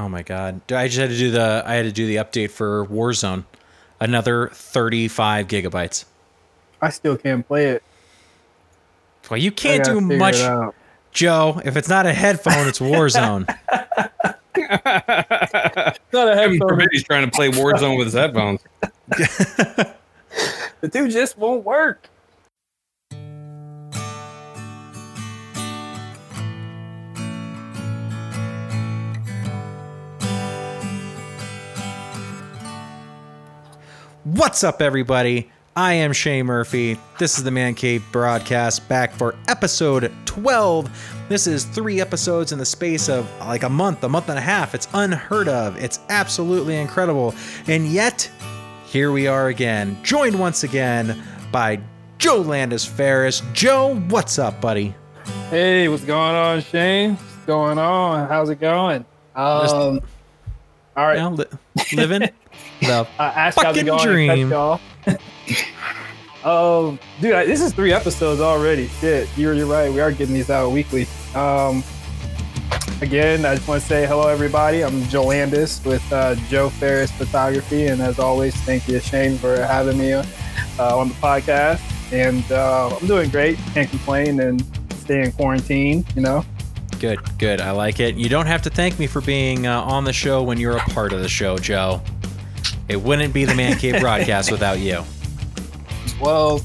Oh 0.00 0.08
my 0.08 0.22
god! 0.22 0.62
I 0.72 0.88
just 0.88 0.98
had 0.98 1.10
to 1.10 1.16
do 1.18 1.30
the 1.30 1.62
I 1.66 1.74
had 1.74 1.84
to 1.84 1.92
do 1.92 2.06
the 2.06 2.16
update 2.16 2.50
for 2.52 2.86
Warzone. 2.86 3.44
Another 4.00 4.48
35 4.54 5.46
gigabytes. 5.46 6.06
I 6.80 6.88
still 6.88 7.18
can't 7.18 7.46
play 7.46 7.66
it. 7.66 7.82
Well, 9.30 9.36
you 9.38 9.52
can't 9.52 9.84
do 9.84 10.00
much. 10.00 10.36
Joe. 11.12 11.60
If 11.66 11.76
it's 11.76 11.90
not 11.90 12.06
a 12.06 12.14
headphone, 12.14 12.66
it's 12.66 12.78
Warzone. 12.80 13.46
It's 14.72 15.98
not 16.12 16.28
a 16.28 16.34
Heaven 16.34 16.52
headphone. 16.52 16.68
forbid 16.68 16.88
he's 16.92 17.02
trying 17.04 17.24
to 17.24 17.30
play 17.30 17.50
Warzone 17.50 17.96
with 17.98 18.06
his 18.06 18.14
headphones. 18.14 18.60
The 20.80 20.88
two 20.88 21.08
just 21.08 21.36
won't 21.36 21.64
work. 21.64 22.08
What's 34.34 34.62
up, 34.62 34.80
everybody? 34.80 35.50
I 35.74 35.94
am 35.94 36.12
Shane 36.12 36.46
Murphy. 36.46 36.96
This 37.18 37.36
is 37.36 37.42
the 37.42 37.50
Man 37.50 37.74
Cave 37.74 38.04
broadcast 38.12 38.88
back 38.88 39.12
for 39.12 39.34
episode 39.48 40.12
12. 40.26 41.26
This 41.28 41.48
is 41.48 41.64
three 41.64 42.00
episodes 42.00 42.52
in 42.52 42.60
the 42.60 42.64
space 42.64 43.08
of 43.08 43.28
like 43.40 43.64
a 43.64 43.68
month, 43.68 44.04
a 44.04 44.08
month 44.08 44.28
and 44.28 44.38
a 44.38 44.40
half. 44.40 44.72
It's 44.72 44.86
unheard 44.94 45.48
of. 45.48 45.76
It's 45.82 45.98
absolutely 46.10 46.76
incredible. 46.76 47.34
And 47.66 47.88
yet, 47.88 48.30
here 48.86 49.10
we 49.10 49.26
are 49.26 49.48
again, 49.48 49.98
joined 50.04 50.38
once 50.38 50.62
again 50.62 51.20
by 51.50 51.80
Joe 52.18 52.40
Landis 52.40 52.84
Ferris. 52.84 53.42
Joe, 53.52 53.96
what's 54.10 54.38
up, 54.38 54.60
buddy? 54.60 54.94
Hey, 55.48 55.88
what's 55.88 56.04
going 56.04 56.36
on, 56.36 56.62
Shane? 56.62 57.16
What's 57.16 57.46
going 57.46 57.78
on? 57.78 58.28
How's 58.28 58.48
it 58.48 58.60
going? 58.60 59.04
Um, 59.34 60.00
all 60.96 61.06
right. 61.08 61.32
Li- 61.32 61.46
living 61.94 62.28
the 62.80 63.06
I 63.18 63.26
asked 63.26 63.62
how's 63.62 63.76
fucking 63.76 63.96
dream. 63.98 64.52
Um, 66.44 66.98
dude, 67.20 67.34
I, 67.34 67.44
this 67.44 67.60
is 67.60 67.72
three 67.74 67.92
episodes 67.92 68.40
already. 68.40 68.88
Shit, 68.88 69.28
you're 69.36 69.52
you're 69.52 69.66
right. 69.66 69.92
We 69.92 70.00
are 70.00 70.10
getting 70.10 70.34
these 70.34 70.48
out 70.48 70.70
weekly. 70.70 71.06
Um, 71.34 71.84
again, 73.02 73.44
I 73.44 73.54
just 73.56 73.68
want 73.68 73.82
to 73.82 73.86
say 73.86 74.06
hello, 74.06 74.28
everybody. 74.28 74.82
I'm 74.82 75.02
Joe 75.08 75.24
Landis 75.24 75.84
with 75.84 76.02
uh, 76.12 76.36
Joe 76.48 76.70
Ferris 76.70 77.10
Photography, 77.12 77.88
and 77.88 78.00
as 78.00 78.18
always, 78.18 78.54
thank 78.62 78.88
you, 78.88 79.00
Shane, 79.00 79.36
for 79.36 79.56
having 79.56 79.98
me 79.98 80.14
uh, 80.14 80.24
on 80.78 81.08
the 81.08 81.14
podcast. 81.16 81.80
And 82.10 82.50
uh, 82.50 82.96
I'm 82.96 83.06
doing 83.06 83.28
great. 83.30 83.58
Can't 83.74 83.90
complain 83.90 84.40
and 84.40 84.64
stay 84.94 85.22
in 85.22 85.32
quarantine. 85.32 86.06
You 86.14 86.22
know. 86.22 86.44
Good, 86.98 87.20
good. 87.38 87.60
I 87.60 87.70
like 87.70 88.00
it. 88.00 88.16
You 88.16 88.28
don't 88.28 88.46
have 88.46 88.62
to 88.62 88.70
thank 88.70 88.98
me 88.98 89.06
for 89.06 89.20
being 89.20 89.66
uh, 89.66 89.80
on 89.82 90.04
the 90.04 90.12
show 90.12 90.42
when 90.42 90.58
you're 90.58 90.76
a 90.76 90.80
part 90.80 91.12
of 91.12 91.20
the 91.20 91.28
show, 91.28 91.56
Joe. 91.58 92.02
It 92.90 93.00
wouldn't 93.00 93.32
be 93.32 93.44
the 93.44 93.54
Man 93.54 93.76
Cave 93.78 94.00
broadcast 94.00 94.50
without 94.50 94.80
you. 94.80 95.04
Well, 96.20 96.60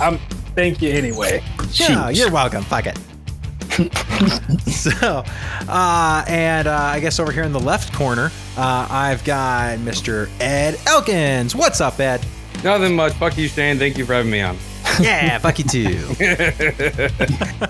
I'm. 0.00 0.18
Thank 0.56 0.82
you 0.82 0.90
anyway. 0.90 1.42
Yeah, 1.70 2.10
you're 2.10 2.30
welcome. 2.30 2.62
Fuck 2.64 2.86
it. 2.86 2.98
so, 4.68 5.24
uh, 5.68 6.24
and 6.28 6.66
uh, 6.66 6.74
I 6.74 7.00
guess 7.00 7.18
over 7.18 7.32
here 7.32 7.44
in 7.44 7.52
the 7.52 7.60
left 7.60 7.94
corner, 7.94 8.30
uh, 8.58 8.86
I've 8.90 9.24
got 9.24 9.78
Mr. 9.78 10.28
Ed 10.40 10.78
Elkins. 10.86 11.54
What's 11.54 11.80
up, 11.80 11.98
Ed? 12.00 12.26
Nothing 12.62 12.94
much. 12.96 13.14
Fuck 13.14 13.38
you, 13.38 13.48
Shane. 13.48 13.78
Thank 13.78 13.96
you 13.96 14.04
for 14.04 14.14
having 14.14 14.30
me 14.32 14.40
on. 14.42 14.58
Yeah, 15.00 15.38
fuck 15.38 15.58
you 15.58 15.64
too. 15.64 15.94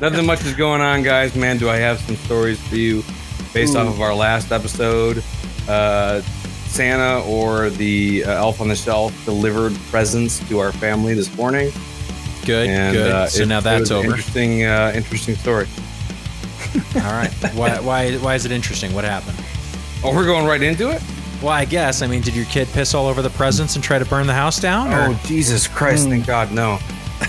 Nothing 0.01 0.27
much 0.27 0.45
is 0.45 0.55
going 0.55 0.81
on, 0.81 1.05
guys. 1.05 1.37
Man, 1.37 1.57
do 1.57 1.69
I 1.69 1.77
have 1.77 2.01
some 2.01 2.17
stories 2.17 2.61
for 2.67 2.75
you 2.75 3.05
based 3.55 3.77
off 3.77 3.87
of 3.87 4.01
our 4.01 4.13
last 4.15 4.51
episode? 4.51 5.23
Uh, 5.69 6.21
Santa 6.73 7.23
or 7.27 7.71
the 7.71 8.25
uh, 8.25 8.31
Elf 8.33 8.61
on 8.61 8.69
the 8.69 8.75
Shelf 8.77 9.13
delivered 9.25 9.75
presents 9.91 10.39
to 10.49 10.59
our 10.59 10.73
family 10.73 11.15
this 11.15 11.35
morning. 11.37 11.71
Good, 12.45 12.69
And 12.69 12.97
good. 12.97 13.11
uh, 13.13 13.27
so 13.29 13.43
it- 13.43 13.49
now 13.49 13.61
that's 13.61 13.91
over. 13.91 14.07
Interesting, 14.09 14.65
uh, 14.65 14.93
interesting 14.95 15.37
story. 15.37 15.67
All 16.97 17.03
right. 17.03 17.31
Why, 17.55 17.79
why, 17.81 18.13
why 18.17 18.35
is 18.35 18.45
it 18.47 18.53
interesting? 18.53 18.93
What 18.95 19.05
happened? 19.05 19.37
Oh, 20.03 20.15
we're 20.15 20.25
going 20.27 20.47
right 20.47 20.63
into 20.63 20.91
it. 20.91 21.03
Well, 21.43 21.53
I 21.53 21.65
guess. 21.65 22.03
I 22.03 22.07
mean, 22.07 22.23
did 22.23 22.35
your 22.35 22.45
kid 22.47 22.69
piss 22.69 22.95
all 22.95 23.07
over 23.09 23.21
the 23.21 23.31
presents 23.31 23.75
and 23.75 23.83
try 23.85 23.99
to 23.99 24.05
burn 24.05 24.27
the 24.29 24.33
house 24.33 24.61
down? 24.61 24.93
Or? 24.93 25.09
Oh 25.13 25.21
Jesus 25.25 25.67
Christ! 25.67 26.09
Thank 26.09 26.25
God, 26.27 26.53
no. 26.53 26.79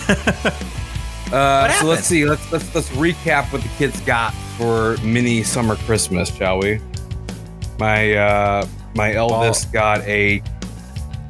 uh, 1.31 1.71
so 1.79 1.85
let's 1.87 2.05
see. 2.05 2.25
Let's 2.25 2.51
let's 2.51 2.73
let's 2.75 2.89
recap 2.89 3.51
what 3.51 3.63
the 3.63 3.69
kids 3.69 3.99
got 4.01 4.33
for 4.57 4.97
mini 5.03 5.41
summer 5.43 5.75
Christmas, 5.77 6.33
shall 6.35 6.59
we? 6.59 6.79
My 7.79 8.13
uh, 8.13 8.67
my 8.95 9.13
eldest 9.13 9.71
got 9.71 10.01
a 10.01 10.41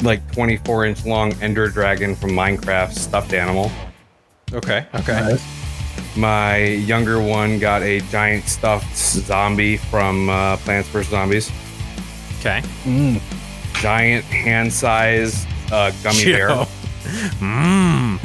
like 0.02 0.30
24 0.34 0.86
inch 0.86 1.06
long 1.06 1.34
Ender 1.42 1.70
Dragon 1.70 2.16
from 2.16 2.32
Minecraft 2.32 2.94
stuffed 2.94 3.34
animal. 3.34 3.72
Okay, 4.54 4.86
okay. 4.96 5.38
My 6.16 6.58
younger 6.58 7.22
one 7.22 7.58
got 7.60 7.82
a 7.82 8.00
giant 8.12 8.48
stuffed 8.48 8.96
zombie 8.96 9.78
from 9.78 10.30
uh, 10.30 10.58
Plants 10.58 10.90
vs 10.90 11.10
Zombies. 11.10 11.52
Okay. 12.40 12.62
Giant 13.76 14.26
hand 14.26 14.72
sized 14.72 15.48
uh, 15.72 15.92
gummy 16.04 16.26
bear. 16.26 16.50
Joe. 16.50 16.68
Mmm. 17.40 18.20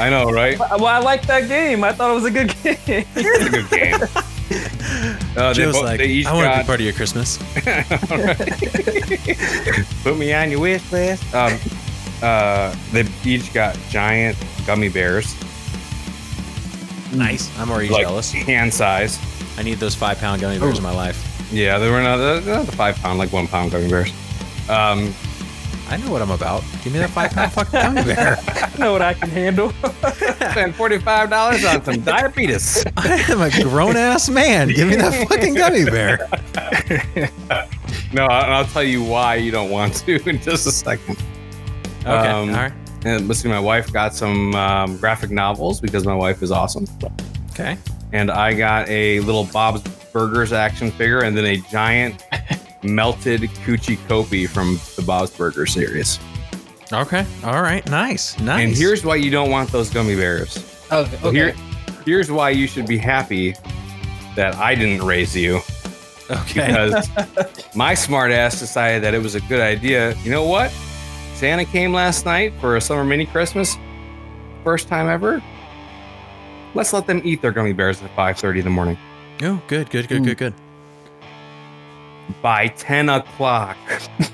I 0.00 0.10
know, 0.10 0.30
right? 0.30 0.58
Well, 0.76 0.86
I 0.86 0.98
like 0.98 1.26
that 1.26 1.48
game. 1.48 1.82
I 1.84 1.92
thought 1.92 2.10
it 2.10 2.14
was 2.14 2.24
a 2.24 2.30
good 2.30 2.54
game. 2.62 2.76
It's 3.14 3.46
a 3.46 3.50
good 3.50 3.70
game. 3.70 4.24
Uh, 5.36 5.52
Joe's 5.52 5.74
both, 5.74 5.84
like, 5.84 5.98
they 5.98 6.06
each 6.06 6.24
I 6.24 6.32
want 6.32 6.50
to 6.50 6.60
be 6.60 6.64
part 6.66 6.80
of 6.80 6.84
your 6.86 6.94
Christmas. 6.94 7.36
put 10.02 10.16
me 10.16 10.32
on 10.32 10.50
your 10.50 10.60
wish 10.60 10.90
list. 10.90 11.34
Um, 11.34 11.58
uh, 12.22 12.74
they 12.90 13.04
each 13.22 13.52
got 13.52 13.76
giant 13.90 14.34
gummy 14.66 14.88
bears, 14.88 15.34
Nice. 17.14 17.56
I'm 17.58 17.70
already 17.70 17.88
like 17.88 18.02
jealous. 18.02 18.32
hand 18.32 18.72
size. 18.72 19.18
I 19.58 19.62
need 19.62 19.78
those 19.78 19.94
five 19.94 20.18
pound 20.18 20.40
gummy 20.40 20.58
bears 20.58 20.78
in 20.78 20.82
my 20.82 20.94
life. 20.94 21.48
Yeah, 21.52 21.78
they 21.78 21.90
were 21.90 22.02
not, 22.02 22.18
not 22.46 22.66
the 22.66 22.72
five 22.72 22.96
pound, 22.96 23.18
like 23.18 23.32
one 23.32 23.46
pound 23.46 23.72
gummy 23.72 23.88
bears. 23.88 24.10
Um, 24.68 25.14
I 25.88 25.96
know 25.98 26.10
what 26.10 26.20
I'm 26.20 26.30
about. 26.32 26.62
Give 26.82 26.92
me 26.92 26.98
that 26.98 27.10
five 27.10 27.30
pound 27.30 27.52
fucking 27.52 27.80
gummy 27.80 28.02
bear. 28.02 28.36
I 28.48 28.72
know 28.78 28.92
what 28.92 29.02
I 29.02 29.14
can 29.14 29.30
handle. 29.30 29.72
spend 30.50 30.74
forty 30.74 30.98
five 30.98 31.30
dollars 31.30 31.64
on 31.64 31.84
some 31.84 32.00
diabetes. 32.00 32.84
I 32.96 33.24
am 33.30 33.40
a 33.40 33.50
grown 33.62 33.96
ass 33.96 34.28
man. 34.28 34.68
Give 34.68 34.88
me 34.88 34.96
that 34.96 35.28
fucking 35.28 35.54
gummy 35.54 35.84
bear. 35.84 36.28
No, 38.12 38.24
and 38.24 38.52
I'll 38.52 38.64
tell 38.66 38.82
you 38.84 39.02
why 39.04 39.36
you 39.36 39.50
don't 39.50 39.70
want 39.70 39.94
to 40.06 40.28
in 40.28 40.40
just 40.40 40.66
a 40.66 40.72
second. 40.72 41.16
Okay. 42.00 42.10
Um, 42.10 42.50
all 42.50 42.54
right. 42.56 42.72
And 43.04 43.28
let's 43.28 43.40
see, 43.40 43.48
my 43.48 43.60
wife 43.60 43.92
got 43.92 44.14
some 44.14 44.54
um, 44.54 44.96
graphic 44.98 45.30
novels 45.30 45.80
because 45.80 46.04
my 46.04 46.14
wife 46.14 46.42
is 46.42 46.50
awesome. 46.50 46.86
Okay. 47.50 47.76
and 48.12 48.30
I 48.30 48.52
got 48.54 48.88
a 48.88 49.20
little 49.20 49.44
Bob's 49.44 49.82
Burgers 50.12 50.52
action 50.52 50.90
figure 50.90 51.20
and 51.20 51.36
then 51.36 51.44
a 51.44 51.56
giant 51.70 52.25
melted 52.94 53.42
Kuchi 53.42 53.96
Kopi 54.08 54.48
from 54.48 54.78
the 54.96 55.02
Bob's 55.02 55.30
Burger 55.30 55.66
series. 55.66 56.18
Okay. 56.92 57.26
All 57.44 57.62
right. 57.62 57.84
Nice. 57.90 58.38
Nice. 58.38 58.64
And 58.64 58.76
here's 58.76 59.04
why 59.04 59.16
you 59.16 59.30
don't 59.30 59.50
want 59.50 59.70
those 59.72 59.90
gummy 59.90 60.14
bears. 60.16 60.86
Oh, 60.90 61.00
okay. 61.02 61.18
Well, 61.22 61.32
Here, 61.32 61.54
here's 62.04 62.30
why 62.30 62.50
you 62.50 62.66
should 62.66 62.86
be 62.86 62.96
happy 62.98 63.54
that 64.36 64.54
I 64.56 64.74
didn't 64.74 65.04
raise 65.04 65.36
you 65.36 65.60
okay. 66.30 66.66
because 66.66 67.08
my 67.74 67.94
smart 67.94 68.30
ass 68.30 68.60
decided 68.60 69.02
that 69.02 69.14
it 69.14 69.22
was 69.22 69.34
a 69.34 69.40
good 69.42 69.60
idea. 69.60 70.14
You 70.18 70.30
know 70.30 70.44
what? 70.44 70.70
Santa 71.34 71.64
came 71.64 71.92
last 71.92 72.24
night 72.24 72.52
for 72.60 72.76
a 72.76 72.80
summer 72.80 73.04
mini 73.04 73.26
Christmas. 73.26 73.76
First 74.64 74.88
time 74.88 75.08
ever. 75.08 75.42
Let's 76.74 76.92
let 76.92 77.06
them 77.06 77.20
eat 77.24 77.42
their 77.42 77.52
gummy 77.52 77.72
bears 77.72 78.02
at 78.02 78.14
5:30 78.14 78.58
in 78.58 78.64
the 78.64 78.70
morning. 78.70 78.98
Oh, 79.42 79.60
good. 79.66 79.90
Good. 79.90 80.08
Good. 80.08 80.24
Good. 80.24 80.32
Hmm. 80.38 80.44
Good. 80.44 80.54
By 82.42 82.68
10 82.68 83.08
o'clock, 83.08 83.76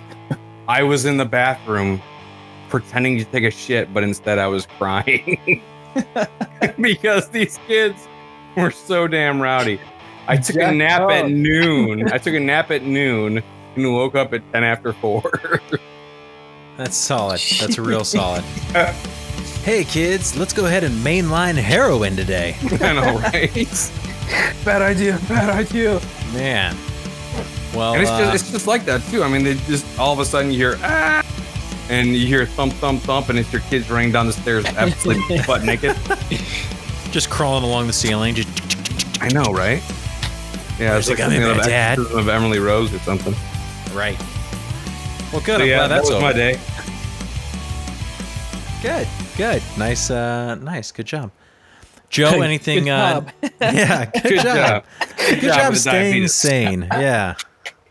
I 0.68 0.82
was 0.82 1.04
in 1.04 1.16
the 1.16 1.24
bathroom 1.24 2.00
pretending 2.68 3.18
to 3.18 3.24
take 3.26 3.44
a 3.44 3.50
shit, 3.50 3.92
but 3.92 4.02
instead 4.02 4.38
I 4.38 4.46
was 4.46 4.66
crying 4.66 5.62
because 6.80 7.28
these 7.28 7.58
kids 7.66 8.08
were 8.56 8.70
so 8.70 9.06
damn 9.06 9.40
rowdy. 9.40 9.80
I 10.26 10.36
took 10.36 10.56
a 10.56 10.72
nap 10.72 11.02
up. 11.02 11.10
at 11.10 11.30
noon. 11.30 12.08
I 12.12 12.18
took 12.18 12.34
a 12.34 12.40
nap 12.40 12.70
at 12.70 12.82
noon 12.82 13.42
and 13.76 13.92
woke 13.92 14.14
up 14.14 14.32
at 14.32 14.42
10 14.52 14.64
after 14.64 14.92
4. 14.92 15.22
That's 16.76 16.96
solid. 16.96 17.40
That's 17.60 17.78
real 17.78 18.04
solid. 18.04 18.42
Hey 19.62 19.84
kids, 19.84 20.36
let's 20.36 20.52
go 20.52 20.66
ahead 20.66 20.82
and 20.84 20.94
mainline 21.04 21.54
heroin 21.54 22.16
today. 22.16 22.56
I 22.80 22.92
know, 22.94 23.18
right? 23.18 23.92
Bad 24.64 24.82
idea. 24.82 25.20
Bad 25.28 25.50
idea. 25.50 26.00
Man. 26.32 26.76
Well, 27.74 27.94
And 27.94 28.02
it's 28.02 28.10
uh, 28.10 28.18
just, 28.32 28.44
it's 28.44 28.52
just 28.52 28.66
like 28.66 28.84
that, 28.84 29.02
too. 29.04 29.22
I 29.22 29.28
mean, 29.28 29.44
they 29.44 29.54
just 29.54 29.86
all 29.98 30.12
of 30.12 30.18
a 30.18 30.24
sudden 30.24 30.50
you 30.50 30.58
hear, 30.58 30.78
ah, 30.82 31.22
and 31.88 32.08
you 32.08 32.26
hear 32.26 32.44
thump, 32.46 32.72
thump, 32.74 33.02
thump, 33.02 33.28
and 33.30 33.38
it's 33.38 33.52
your 33.52 33.62
kids 33.62 33.90
running 33.90 34.12
down 34.12 34.26
the 34.26 34.32
stairs 34.32 34.64
absolutely 34.66 35.38
butt 35.46 35.64
naked. 35.64 35.96
just 37.10 37.30
crawling 37.30 37.64
along 37.64 37.86
the 37.86 37.92
ceiling. 37.92 38.34
Just 38.34 38.48
I 39.22 39.28
know, 39.28 39.52
right? 39.52 39.82
Yeah, 40.78 40.96
it's 40.98 41.08
Like, 41.08 41.18
like 41.18 41.26
I'm 41.26 41.32
something 41.32 41.42
in 41.42 41.58
of 41.58 41.64
Dad. 41.64 41.98
Of 41.98 42.28
Emily 42.28 42.58
Rose 42.58 42.92
or 42.92 42.98
something. 43.00 43.34
Right. 43.94 44.18
Well, 45.32 45.40
good. 45.40 45.56
So 45.58 45.62
I'm 45.62 45.68
yeah, 45.68 45.76
glad 45.76 45.88
that 45.88 45.88
that's 45.88 46.08
was 46.10 46.16
over. 46.16 46.22
my 46.22 46.32
day. 46.32 46.58
Good. 48.82 49.06
Good. 49.36 49.62
Nice. 49.78 50.10
Uh, 50.10 50.56
nice. 50.56 50.90
Good 50.92 51.06
job. 51.06 51.30
Joe, 52.10 52.40
anything? 52.42 52.84
Good 52.84 52.90
uh, 52.90 53.20
job. 53.20 53.30
yeah. 53.60 54.04
Good, 54.06 54.22
Good 54.24 54.40
job. 54.42 54.44
job. 54.56 54.84
Good 55.16 55.40
job 55.40 55.54
job 55.56 55.76
staying 55.76 56.28
sane. 56.28 56.88
Yeah. 56.92 57.34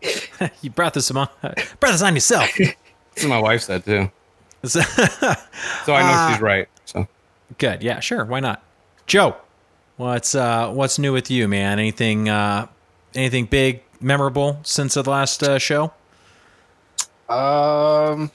you 0.62 0.70
brought 0.70 0.94
this 0.94 1.10
on. 1.10 1.28
Brought 1.80 1.92
this 1.92 2.02
on 2.02 2.14
yourself. 2.14 2.48
That's 2.58 3.22
what 3.24 3.28
my 3.28 3.38
wife 3.38 3.62
said 3.62 3.84
too. 3.84 4.10
So- 4.64 4.80
So 5.84 5.94
I 5.94 6.02
know 6.02 6.08
Uh, 6.18 6.32
she's 6.32 6.40
right. 6.42 6.68
So 6.84 7.06
Good. 7.58 7.82
Yeah. 7.82 8.00
Sure. 8.00 8.24
Why 8.24 8.40
not? 8.40 8.62
Joe, 9.06 9.36
what's 9.96 10.34
uh, 10.34 10.70
what's 10.70 10.98
new 10.98 11.12
with 11.12 11.30
you, 11.30 11.48
man? 11.48 11.78
Anything 11.78 12.28
uh, 12.28 12.66
anything 13.14 13.46
big, 13.46 13.82
memorable 14.00 14.58
since 14.62 14.94
the 14.94 15.08
last 15.08 15.42
uh, 15.42 15.58
show? 15.58 15.92
Um, 17.28 18.30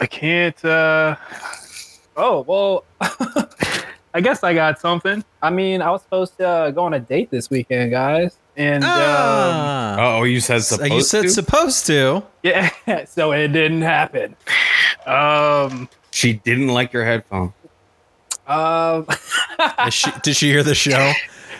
I 0.00 0.06
can't. 0.06 0.62
uh 0.64 1.16
Oh 2.16 2.42
well, 2.42 2.84
I 4.14 4.20
guess 4.20 4.44
I 4.44 4.54
got 4.54 4.78
something. 4.80 5.24
I 5.42 5.50
mean, 5.50 5.82
I 5.82 5.90
was 5.90 6.02
supposed 6.02 6.36
to 6.38 6.46
uh, 6.48 6.70
go 6.70 6.84
on 6.84 6.94
a 6.94 7.00
date 7.00 7.30
this 7.30 7.50
weekend, 7.50 7.90
guys, 7.90 8.36
and 8.56 8.84
um, 8.84 9.98
oh, 10.00 10.22
you 10.24 10.40
said 10.40 10.62
supposed 10.62 10.92
you 10.92 11.00
said 11.02 11.22
to? 11.22 11.30
supposed 11.30 11.86
to. 11.86 12.22
yeah, 12.42 12.70
so 13.06 13.32
it 13.32 13.48
didn't 13.48 13.82
happen. 13.82 14.36
Um, 15.06 15.88
she 16.10 16.34
didn't 16.34 16.68
like 16.68 16.92
your 16.92 17.04
headphone. 17.04 17.52
um, 18.46 19.06
Did 19.84 19.92
she, 19.92 20.10
did 20.22 20.36
she 20.36 20.48
hear 20.50 20.62
the 20.62 20.74
show? 20.74 21.12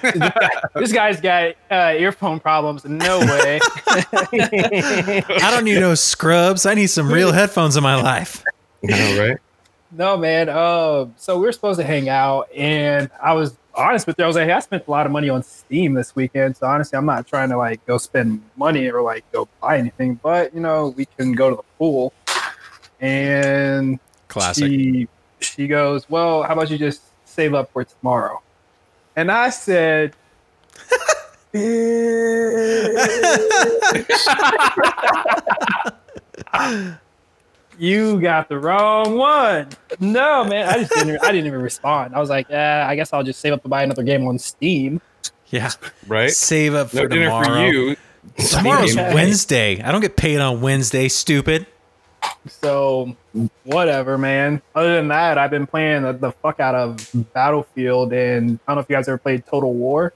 this 0.74 0.92
guy's 0.92 1.20
got 1.20 1.54
uh, 1.70 1.94
earphone 1.96 2.38
problems. 2.38 2.84
No 2.84 3.20
way. 3.20 3.58
I 3.86 5.48
don't 5.50 5.64
need 5.64 5.80
no 5.80 5.94
scrubs. 5.94 6.66
I 6.66 6.74
need 6.74 6.88
some 6.88 7.10
real 7.10 7.32
headphones 7.32 7.76
in 7.76 7.82
my 7.82 7.94
life. 8.00 8.44
I 8.84 8.86
know, 8.86 9.26
right? 9.28 9.38
No, 9.92 10.16
man. 10.16 10.48
Uh, 10.50 11.06
so 11.16 11.38
we 11.38 11.46
were 11.46 11.52
supposed 11.52 11.78
to 11.80 11.86
hang 11.86 12.08
out, 12.08 12.52
and 12.54 13.08
I 13.22 13.32
was 13.32 13.56
honest 13.76 14.06
with 14.06 14.18
you. 14.18 14.24
I 14.24 14.26
was 14.26 14.36
like, 14.36 14.46
hey, 14.46 14.52
I 14.52 14.60
spent 14.60 14.86
a 14.86 14.90
lot 14.90 15.06
of 15.06 15.12
money 15.12 15.28
on 15.28 15.42
Steam 15.42 15.94
this 15.94 16.14
weekend. 16.14 16.56
So 16.56 16.66
honestly, 16.66 16.96
I'm 16.96 17.06
not 17.06 17.26
trying 17.26 17.50
to 17.50 17.56
like 17.56 17.84
go 17.86 17.98
spend 17.98 18.42
money 18.56 18.90
or 18.90 19.02
like 19.02 19.30
go 19.32 19.48
buy 19.60 19.78
anything. 19.78 20.20
But 20.22 20.54
you 20.54 20.60
know, 20.60 20.94
we 20.96 21.06
can 21.06 21.32
go 21.32 21.50
to 21.50 21.56
the 21.56 21.62
pool. 21.78 22.12
And 23.00 23.98
Classic. 24.28 24.64
she 24.64 25.08
she 25.40 25.66
goes, 25.66 26.08
well, 26.08 26.42
how 26.42 26.54
about 26.54 26.70
you 26.70 26.78
just 26.78 27.02
save 27.24 27.54
up 27.54 27.72
for 27.72 27.84
tomorrow? 27.84 28.42
And 29.16 29.30
I 29.30 29.50
said. 29.50 30.14
you 37.78 38.20
got 38.20 38.48
the 38.48 38.58
wrong 38.58 39.16
one. 39.16 39.68
No, 40.00 40.44
man, 40.44 40.68
I 40.68 40.78
just 40.78 40.92
didn't. 40.92 41.22
I 41.22 41.32
didn't 41.32 41.46
even 41.46 41.60
respond. 41.62 42.14
I 42.14 42.20
was 42.20 42.30
like, 42.30 42.48
yeah, 42.48 42.86
I 42.88 42.96
guess 42.96 43.12
I'll 43.12 43.22
just 43.22 43.40
save 43.40 43.52
up 43.52 43.62
to 43.62 43.68
buy 43.68 43.82
another 43.82 44.02
game 44.02 44.26
on 44.26 44.38
Steam. 44.38 45.00
Yeah. 45.48 45.70
Right? 46.08 46.30
Save 46.30 46.74
up 46.74 46.90
for 46.90 46.96
No 46.96 47.06
dinner 47.08 47.24
tomorrow. 47.26 47.46
for 47.54 47.72
you. 47.72 47.96
Tomorrow's 48.48 48.96
Okay. 48.96 49.14
Wednesday. 49.14 49.80
I 49.82 49.92
don't 49.92 50.00
get 50.00 50.16
paid 50.16 50.38
on 50.40 50.60
Wednesday, 50.60 51.08
stupid. 51.08 51.66
So 52.48 53.14
whatever, 53.64 54.16
man. 54.18 54.62
Other 54.74 54.96
than 54.96 55.08
that, 55.08 55.36
I've 55.38 55.50
been 55.50 55.66
playing 55.66 56.02
the, 56.02 56.12
the 56.14 56.32
fuck 56.32 56.58
out 56.60 56.74
of 56.74 57.10
Battlefield, 57.34 58.12
and 58.12 58.58
I 58.66 58.72
don't 58.72 58.76
know 58.76 58.80
if 58.80 58.88
you 58.88 58.96
guys 58.96 59.08
ever 59.08 59.18
played 59.18 59.46
Total 59.46 59.72
War. 59.72 60.12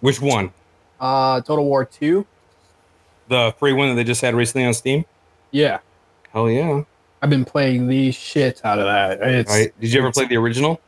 Which 0.00 0.20
one? 0.20 0.52
Uh, 1.00 1.40
Total 1.40 1.64
War 1.64 1.84
Two. 1.84 2.26
The 3.28 3.54
free 3.58 3.72
one 3.72 3.88
that 3.88 3.94
they 3.96 4.04
just 4.04 4.20
had 4.20 4.34
recently 4.34 4.66
on 4.66 4.74
Steam? 4.74 5.04
Yeah, 5.50 5.78
Hell 6.34 6.50
yeah. 6.50 6.82
I've 7.22 7.30
been 7.30 7.44
playing 7.44 7.86
the 7.86 8.10
shit 8.12 8.60
out 8.64 8.78
of 8.78 8.84
that. 8.84 9.22
It's 9.26 9.50
Right. 9.50 9.80
Did 9.80 9.92
you 9.92 10.00
ever 10.00 10.12
play 10.12 10.26
the 10.26 10.36
original? 10.36 10.80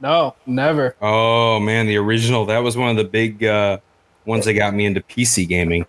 no, 0.00 0.34
never. 0.46 0.94
Oh 1.00 1.58
man, 1.60 1.86
the 1.86 1.96
original. 1.96 2.44
That 2.46 2.58
was 2.58 2.76
one 2.76 2.90
of 2.90 2.96
the 2.96 3.04
big 3.04 3.42
uh, 3.44 3.78
ones 4.26 4.44
that 4.44 4.52
got 4.54 4.74
me 4.74 4.84
into 4.86 5.00
PC 5.00 5.48
gaming. 5.48 5.86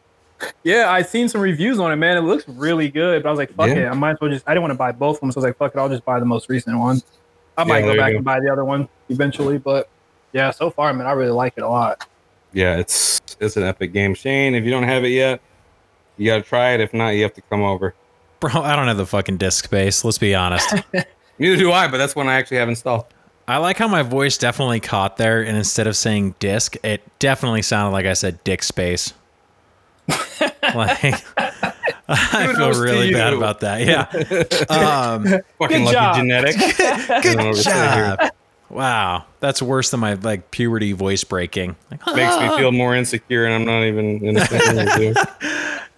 Yeah, 0.63 0.89
I 0.89 1.01
seen 1.01 1.27
some 1.27 1.41
reviews 1.41 1.79
on 1.79 1.91
it, 1.91 1.97
man. 1.97 2.15
It 2.15 2.21
looks 2.21 2.47
really 2.47 2.87
good, 2.89 3.23
but 3.23 3.29
I 3.29 3.31
was 3.31 3.37
like, 3.39 3.53
fuck 3.55 3.67
Yeah. 3.67 3.87
it. 3.87 3.89
I 3.89 3.93
might 3.93 4.11
as 4.11 4.17
well 4.21 4.29
just. 4.31 4.47
I 4.47 4.53
didn't 4.53 4.61
want 4.61 4.71
to 4.71 4.77
buy 4.77 4.93
both 4.93 5.17
of 5.17 5.21
them, 5.21 5.31
so 5.33 5.37
I 5.37 5.39
was 5.41 5.45
like, 5.49 5.57
fuck 5.57 5.75
it. 5.75 5.79
I'll 5.79 5.89
just 5.89 6.05
buy 6.05 6.19
the 6.19 6.25
most 6.25 6.47
recent 6.49 6.77
one. 6.79 7.01
I 7.57 7.65
might 7.65 7.79
Yeah, 7.79 7.93
go 7.93 7.97
back 7.97 8.11
go. 8.11 8.15
and 8.17 8.25
buy 8.25 8.39
the 8.39 8.49
other 8.49 8.63
one 8.63 8.87
eventually, 9.09 9.57
but 9.57 9.89
yeah, 10.31 10.51
so 10.51 10.69
far, 10.69 10.93
man, 10.93 11.07
I 11.07 11.11
really 11.11 11.31
like 11.31 11.55
it 11.57 11.63
a 11.63 11.67
lot. 11.67 12.07
Yeah, 12.53 12.77
it's 12.77 13.19
it's 13.39 13.57
an 13.57 13.63
epic 13.63 13.91
game. 13.91 14.13
Shane, 14.15 14.55
if 14.55 14.63
you 14.63 14.71
don't 14.71 14.83
have 14.83 15.03
it 15.03 15.09
yet, 15.09 15.41
you 16.17 16.25
gotta 16.25 16.41
try 16.41 16.69
it. 16.71 16.79
If 16.79 16.93
not, 16.93 17.09
you 17.09 17.23
have 17.23 17.33
to 17.33 17.41
come 17.41 17.61
over. 17.63 17.93
Bro, 18.53 18.61
I 18.61 18.75
don't 18.75 18.87
have 18.87 18.97
the 18.97 19.05
fucking 19.05 19.37
disk 19.37 19.65
space. 19.65 20.05
Let's 20.05 20.17
be 20.17 20.33
honest. 20.33 20.73
Neither 21.39 21.57
do 21.57 21.71
I, 21.71 21.87
but 21.87 21.97
that's 21.97 22.15
one 22.15 22.27
I 22.27 22.35
actually 22.35 22.57
have 22.57 22.69
installed. 22.69 23.05
I 23.47 23.57
like 23.57 23.77
how 23.77 23.87
my 23.87 24.03
voice 24.03 24.37
definitely 24.37 24.79
caught 24.79 25.17
there, 25.17 25.41
and 25.41 25.57
instead 25.57 25.87
of 25.87 25.97
saying 25.97 26.35
disc, 26.39 26.75
it 26.83 27.01
definitely 27.19 27.63
sounded 27.63 27.91
like 27.91 28.05
I 28.05 28.13
said 28.13 28.43
dick 28.43 28.61
space. 28.61 29.13
like, 30.07 31.23
I 32.07 32.47
feel 32.47 32.53
Kudos 32.55 32.77
to 32.77 32.83
really 32.83 33.11
bad 33.11 33.33
about 33.33 33.59
that. 33.61 33.81
Yeah. 33.81 34.07
Um, 34.69 35.25
Fucking 35.59 35.83
lucky 35.83 35.93
job. 35.93 36.15
genetics. 36.15 36.77
good 37.23 37.55
job. 37.63 38.31
Wow, 38.69 39.25
that's 39.39 39.61
worse 39.63 39.89
than 39.89 39.99
my 39.99 40.13
like 40.13 40.51
puberty 40.51 40.91
voice 40.91 41.23
breaking. 41.23 41.75
Like, 41.89 42.05
Makes 42.15 42.39
me 42.39 42.57
feel 42.57 42.71
more 42.71 42.95
insecure, 42.95 43.45
and 43.45 43.55
I'm 43.55 43.65
not 43.65 43.83
even 43.83 44.23
innocent. 44.23 44.61
with 44.75 45.17
you. 45.41 45.49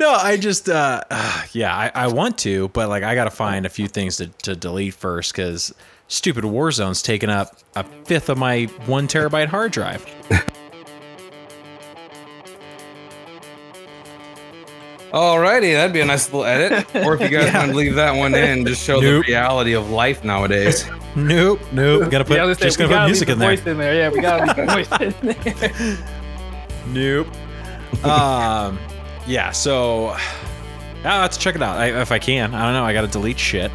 No, 0.01 0.09
I 0.09 0.35
just, 0.35 0.67
uh, 0.67 1.03
yeah, 1.51 1.75
I, 1.75 1.91
I 1.93 2.07
want 2.07 2.39
to, 2.39 2.69
but 2.69 2.89
like, 2.89 3.03
I 3.03 3.13
got 3.13 3.25
to 3.25 3.29
find 3.29 3.67
a 3.67 3.69
few 3.69 3.87
things 3.87 4.17
to, 4.17 4.29
to 4.43 4.55
delete 4.55 4.95
first 4.95 5.31
because 5.31 5.71
stupid 6.07 6.43
Warzone's 6.43 7.03
taking 7.03 7.29
up 7.29 7.55
a 7.75 7.83
fifth 8.05 8.27
of 8.29 8.39
my 8.39 8.63
one 8.87 9.07
terabyte 9.07 9.49
hard 9.49 9.71
drive. 9.71 10.03
Alrighty, 15.13 15.73
that'd 15.73 15.93
be 15.93 15.99
a 15.99 16.05
nice 16.05 16.25
little 16.33 16.45
edit. 16.45 16.87
Or 17.05 17.13
if 17.13 17.21
you 17.21 17.37
guys 17.37 17.53
want 17.53 17.69
to 17.69 17.77
leave 17.77 17.93
that 17.95 18.13
one 18.17 18.33
in, 18.33 18.65
just 18.65 18.83
show 18.83 18.99
Nope. 18.99 19.25
the 19.25 19.31
reality 19.31 19.73
of 19.73 19.91
life 19.91 20.23
nowadays. 20.23 20.83
Nope, 21.13 21.59
nope. 21.73 22.09
Gotta 22.09 22.23
put, 22.23 22.37
yeah, 22.37 22.45
I 22.45 22.53
just 22.53 22.79
we 22.79 22.85
gonna 22.85 22.99
put 23.01 23.05
music 23.07 23.27
in 23.27 23.37
there. 23.37 23.49
voice 23.49 23.67
in 23.67 23.77
there. 23.77 23.93
Yeah, 23.93 24.09
we 24.11 24.21
gotta 24.21 24.61
leave 24.61 24.87
voice 24.87 25.01
in 25.01 25.13
there. 25.27 25.97
Nope. 26.87 28.05
um, 28.05 28.79
yeah. 29.27 29.51
So, 29.51 30.15
I'll 31.03 31.21
have 31.21 31.31
to 31.31 31.39
check 31.39 31.55
it 31.55 31.61
out 31.61 31.77
I, 31.77 32.01
if 32.01 32.11
I 32.11 32.19
can. 32.19 32.53
I 32.53 32.65
don't 32.65 32.73
know. 32.73 32.83
I 32.83 32.93
got 32.93 33.01
to 33.01 33.07
delete 33.07 33.39
shit. 33.39 33.71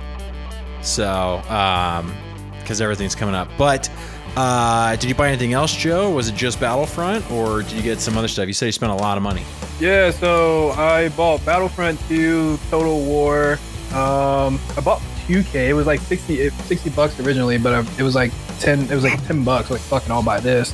So, 0.82 1.38
um, 1.49 2.14
because 2.59 2.80
everything's 2.80 3.14
coming 3.14 3.35
up. 3.35 3.49
But, 3.59 3.90
uh, 4.37 4.94
did 4.97 5.09
you 5.09 5.14
buy 5.14 5.28
anything 5.28 5.52
else, 5.54 5.75
Joe? 5.75 6.11
Was 6.11 6.28
it 6.28 6.35
just 6.35 6.61
Battlefront, 6.61 7.30
or 7.30 7.62
did 7.62 7.73
you 7.73 7.82
get 7.82 8.00
some 8.00 8.18
other 8.18 8.28
stuff? 8.28 8.47
You 8.47 8.52
said 8.52 8.66
you 8.66 8.73
spent 8.73 8.92
a 8.92 8.97
lot 8.97 9.16
of 9.16 9.23
money. 9.23 9.42
Yeah, 9.80 10.11
so 10.11 10.71
I 10.73 11.09
bought 11.11 11.44
Battlefront 11.44 11.99
2, 12.09 12.59
Total 12.71 13.00
War. 13.04 13.59
Um, 13.92 14.61
I 14.76 14.82
bought 14.85 15.00
2K. 15.26 15.68
It 15.68 15.75
was 15.75 15.87
like 15.87 16.00
60, 16.00 16.50
60 16.50 16.90
bucks 16.90 17.18
originally, 17.21 17.56
but 17.56 17.73
I, 17.73 17.78
it 17.99 18.02
was 18.02 18.14
like 18.14 18.32
10. 18.61 18.82
It 18.82 18.90
was 18.90 19.04
like 19.04 19.25
10 19.26 19.42
bucks. 19.42 19.71
Like 19.71 19.80
fucking, 19.80 20.11
I'll 20.11 20.23
buy 20.23 20.40
this. 20.40 20.73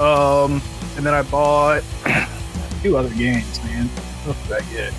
Um, 0.00 0.62
and 0.96 1.04
then 1.04 1.14
I 1.14 1.22
bought 1.22 1.82
two 2.82 2.96
other 2.96 3.10
games, 3.10 3.62
man. 3.64 3.86
What 4.24 4.36
did 4.44 4.52
I 4.66 4.72
get? 4.72 4.92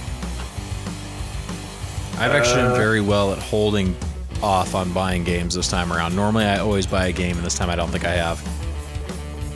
I've 2.20 2.32
actually 2.32 2.56
done 2.64 2.72
Uh, 2.72 2.76
very 2.76 3.02
well 3.02 3.32
at 3.32 3.40
holding 3.40 3.96
off 4.44 4.76
on 4.76 4.92
buying 4.92 5.24
games 5.24 5.56
this 5.56 5.70
time 5.70 5.92
around. 5.94 6.16
Normally, 6.16 6.46
I 6.46 6.60
always 6.60 6.86
buy 6.86 7.08
a 7.08 7.12
game, 7.12 7.38
and 7.38 7.46
this 7.46 7.56
time 7.56 7.70
I 7.70 7.76
don't 7.76 7.90
think 7.90 8.06
I 8.06 8.12
have. 8.12 8.42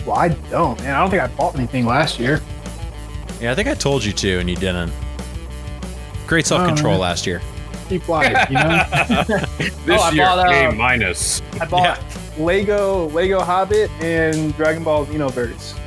Well, 0.05 0.17
I 0.17 0.29
don't, 0.29 0.79
man. 0.81 0.95
I 0.95 0.99
don't 0.99 1.09
think 1.09 1.21
I 1.23 1.27
bought 1.27 1.55
anything 1.55 1.85
last 1.85 2.19
year. 2.19 2.41
Yeah, 3.41 3.51
I 3.51 3.55
think 3.55 3.67
I 3.67 3.73
told 3.73 4.03
you 4.03 4.13
to, 4.13 4.39
and 4.39 4.49
you 4.49 4.55
didn't. 4.55 4.91
Great 6.27 6.45
self 6.45 6.65
control 6.65 6.93
man. 6.93 7.01
last 7.01 7.25
year. 7.27 7.41
Keep 7.89 8.07
life, 8.07 8.49
you 8.49 8.55
know. 8.55 8.83
This 9.85 10.01
I 10.01 10.11
year, 10.11 10.23
bought, 10.25 10.47
uh, 10.49 10.69
A 10.69 10.71
minus. 10.71 11.41
I 11.59 11.65
bought 11.65 11.99
Lego, 12.37 13.09
Lego 13.09 13.41
Hobbit, 13.41 13.91
and 14.01 14.55
Dragon 14.55 14.83
Ball 14.83 15.05
Xenoverse. 15.05 15.77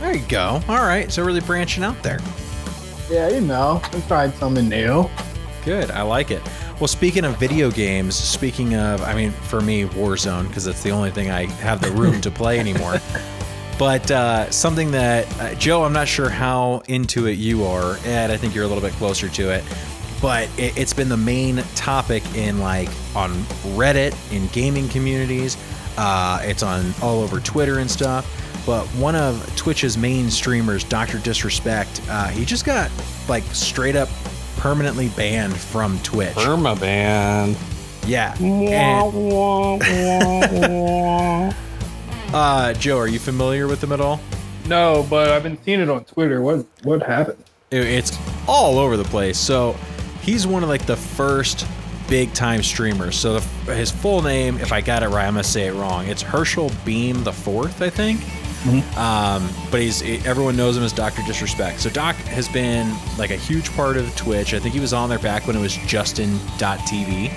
There 0.00 0.16
you 0.16 0.26
go. 0.26 0.60
All 0.68 0.82
right, 0.82 1.12
so 1.12 1.24
really 1.24 1.40
branching 1.40 1.84
out 1.84 2.02
there. 2.02 2.18
Yeah, 3.10 3.28
you 3.28 3.40
know, 3.40 3.80
I'm 3.84 4.02
trying 4.02 4.32
something 4.32 4.68
new. 4.68 5.08
Good. 5.64 5.90
I 5.90 6.02
like 6.02 6.30
it. 6.30 6.42
Well, 6.80 6.88
speaking 6.88 7.24
of 7.24 7.38
video 7.38 7.70
games, 7.70 8.16
speaking 8.16 8.74
of, 8.74 9.02
I 9.02 9.14
mean, 9.14 9.30
for 9.30 9.60
me, 9.60 9.84
Warzone, 9.84 10.48
because 10.48 10.66
it's 10.66 10.82
the 10.82 10.90
only 10.90 11.10
thing 11.10 11.30
I 11.30 11.46
have 11.46 11.82
the 11.82 11.90
room 11.90 12.20
to 12.22 12.30
play 12.30 12.58
anymore. 12.58 12.98
But 13.80 14.10
uh, 14.10 14.50
something 14.50 14.90
that, 14.90 15.26
uh, 15.40 15.54
Joe, 15.54 15.84
I'm 15.84 15.94
not 15.94 16.06
sure 16.06 16.28
how 16.28 16.82
into 16.88 17.28
it 17.28 17.38
you 17.38 17.64
are. 17.64 17.96
Ed, 18.04 18.30
I 18.30 18.36
think 18.36 18.54
you're 18.54 18.64
a 18.64 18.66
little 18.66 18.82
bit 18.82 18.92
closer 18.92 19.26
to 19.30 19.54
it. 19.54 19.64
But 20.20 20.50
it, 20.58 20.76
it's 20.76 20.92
been 20.92 21.08
the 21.08 21.16
main 21.16 21.62
topic 21.76 22.22
in 22.36 22.58
like 22.58 22.90
on 23.16 23.30
Reddit, 23.72 24.14
in 24.34 24.48
gaming 24.48 24.86
communities. 24.90 25.56
Uh, 25.96 26.40
it's 26.42 26.62
on 26.62 26.92
all 27.00 27.22
over 27.22 27.40
Twitter 27.40 27.78
and 27.78 27.90
stuff. 27.90 28.26
But 28.66 28.86
one 28.88 29.16
of 29.16 29.44
Twitch's 29.56 29.96
main 29.98 30.30
streamers, 30.30 30.84
Dr. 30.84 31.18
Disrespect, 31.18 32.00
uh, 32.08 32.28
he 32.28 32.44
just 32.44 32.64
got 32.64 32.90
like 33.28 33.42
straight 33.52 33.96
up 33.96 34.08
permanently 34.56 35.08
banned 35.10 35.56
from 35.56 35.98
Twitch. 36.00 36.34
Permaban. 36.34 37.56
yeah. 38.06 38.36
And, 38.40 39.82
uh, 42.34 42.72
Joe, 42.74 42.98
are 42.98 43.08
you 43.08 43.18
familiar 43.18 43.66
with 43.66 43.80
them 43.80 43.92
at 43.92 44.00
all? 44.00 44.20
No, 44.66 45.06
but 45.10 45.30
I've 45.30 45.42
been 45.42 45.58
seeing 45.64 45.80
it 45.80 45.88
on 45.90 46.04
Twitter. 46.04 46.40
What 46.42 46.64
what 46.82 47.02
happened? 47.02 47.42
It- 47.70 47.86
It's 47.86 48.16
all 48.46 48.78
over 48.78 48.96
the 48.96 49.04
place. 49.04 49.38
So 49.38 49.76
he's 50.22 50.46
one 50.46 50.62
of 50.62 50.68
like 50.68 50.86
the 50.86 50.96
first 50.96 51.66
big 52.08 52.32
time 52.34 52.62
streamers. 52.62 53.16
So 53.16 53.38
the, 53.38 53.74
his 53.74 53.90
full 53.90 54.22
name, 54.22 54.58
if 54.58 54.72
I 54.72 54.80
got 54.80 55.02
it 55.02 55.08
right, 55.08 55.26
I'm 55.26 55.34
gonna 55.34 55.44
say 55.44 55.66
it 55.66 55.72
wrong. 55.74 56.06
It's 56.06 56.22
Herschel 56.22 56.70
Beahm 56.84 57.24
the 57.24 57.32
Fourth, 57.32 57.82
I 57.82 57.90
think. 57.90 58.20
Um, 58.96 59.48
but 59.70 59.80
he's 59.80 60.02
everyone 60.26 60.56
knows 60.56 60.76
him 60.76 60.82
as 60.82 60.92
Doctor 60.92 61.22
Disrespect. 61.22 61.80
So 61.80 61.88
Doc 61.88 62.16
has 62.16 62.48
been 62.48 62.94
like 63.16 63.30
a 63.30 63.36
huge 63.36 63.72
part 63.74 63.96
of 63.96 64.14
Twitch. 64.16 64.52
I 64.52 64.58
think 64.58 64.74
he 64.74 64.80
was 64.80 64.92
on 64.92 65.08
there 65.08 65.18
back 65.18 65.46
when 65.46 65.56
it 65.56 65.60
was 65.60 65.76
Justin.tv 65.76 67.32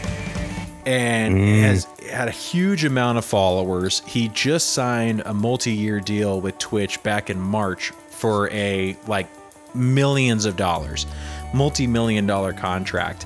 and 0.85 1.37
has 1.37 1.85
had 2.11 2.27
a 2.27 2.31
huge 2.31 2.83
amount 2.83 3.17
of 3.17 3.25
followers. 3.25 4.01
He 4.05 4.27
just 4.29 4.71
signed 4.71 5.23
a 5.25 5.33
multi-year 5.33 5.99
deal 5.99 6.41
with 6.41 6.57
Twitch 6.57 7.01
back 7.03 7.29
in 7.29 7.39
March 7.39 7.91
for 8.09 8.49
a 8.49 8.97
like 9.07 9.27
millions 9.73 10.45
of 10.45 10.57
dollars, 10.57 11.05
multi-million 11.53 12.27
dollar 12.27 12.53
contract. 12.53 13.25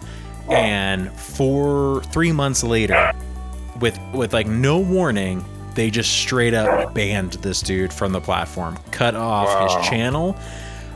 And 0.49 1.11
for 1.11 2.01
3 2.03 2.31
months 2.31 2.63
later 2.63 3.11
with 3.79 3.99
with 4.13 4.33
like 4.33 4.47
no 4.47 4.79
warning, 4.79 5.43
they 5.77 5.91
just 5.91 6.11
straight 6.11 6.55
up 6.55 6.95
banned 6.95 7.33
this 7.33 7.61
dude 7.61 7.93
from 7.93 8.11
the 8.11 8.19
platform, 8.19 8.77
cut 8.89 9.13
off 9.13 9.77
his 9.77 9.87
channel. 9.87 10.35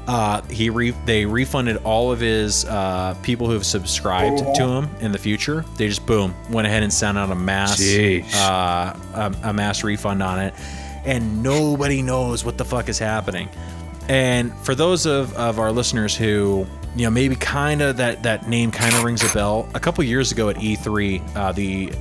Uh, 0.08 0.42
he 0.50 0.72
re- 0.72 0.96
they 1.06 1.24
refunded 1.24 1.78
all 1.84 2.12
of 2.12 2.20
his 2.20 2.66
uh, 2.66 3.14
people 3.22 3.46
who 3.46 3.54
have 3.54 3.66
subscribed 3.66 4.40
to 4.56 4.68
him 4.68 4.90
in 5.00 5.12
the 5.12 5.20
future. 5.20 5.64
They 5.78 5.88
just 5.88 6.04
boom 6.08 6.34
went 6.50 6.66
ahead 6.66 6.82
and 6.82 6.92
sent 6.92 7.16
out 7.16 7.32
a 7.32 7.36
mass 7.36 7.80
uh, 8.34 9.00
a, 9.14 9.50
a 9.50 9.54
mass 9.54 9.84
refund 9.84 10.24
on 10.24 10.40
it, 10.40 10.56
and 11.06 11.44
nobody 11.44 12.02
knows 12.02 12.44
what 12.44 12.58
the 12.58 12.66
fuck 12.66 12.90
is 12.90 12.98
happening. 12.98 13.50
And 14.10 14.52
for 14.66 14.74
those 14.74 15.06
of, 15.06 15.32
of 15.36 15.60
our 15.60 15.72
listeners 15.72 16.18
who 16.18 16.66
you 16.96 17.04
know 17.04 17.12
maybe 17.12 17.36
kind 17.36 17.84
of 17.84 17.98
that 17.98 18.24
that 18.24 18.50
name 18.50 18.72
kind 18.72 18.96
of 18.96 19.04
rings 19.04 19.24
a 19.24 19.32
bell, 19.32 19.70
a 19.76 19.80
couple 19.80 20.04
years 20.04 20.32
ago 20.32 20.50
at 20.50 20.56
E3, 20.56 21.36
uh, 21.36 21.52
the 21.52 21.94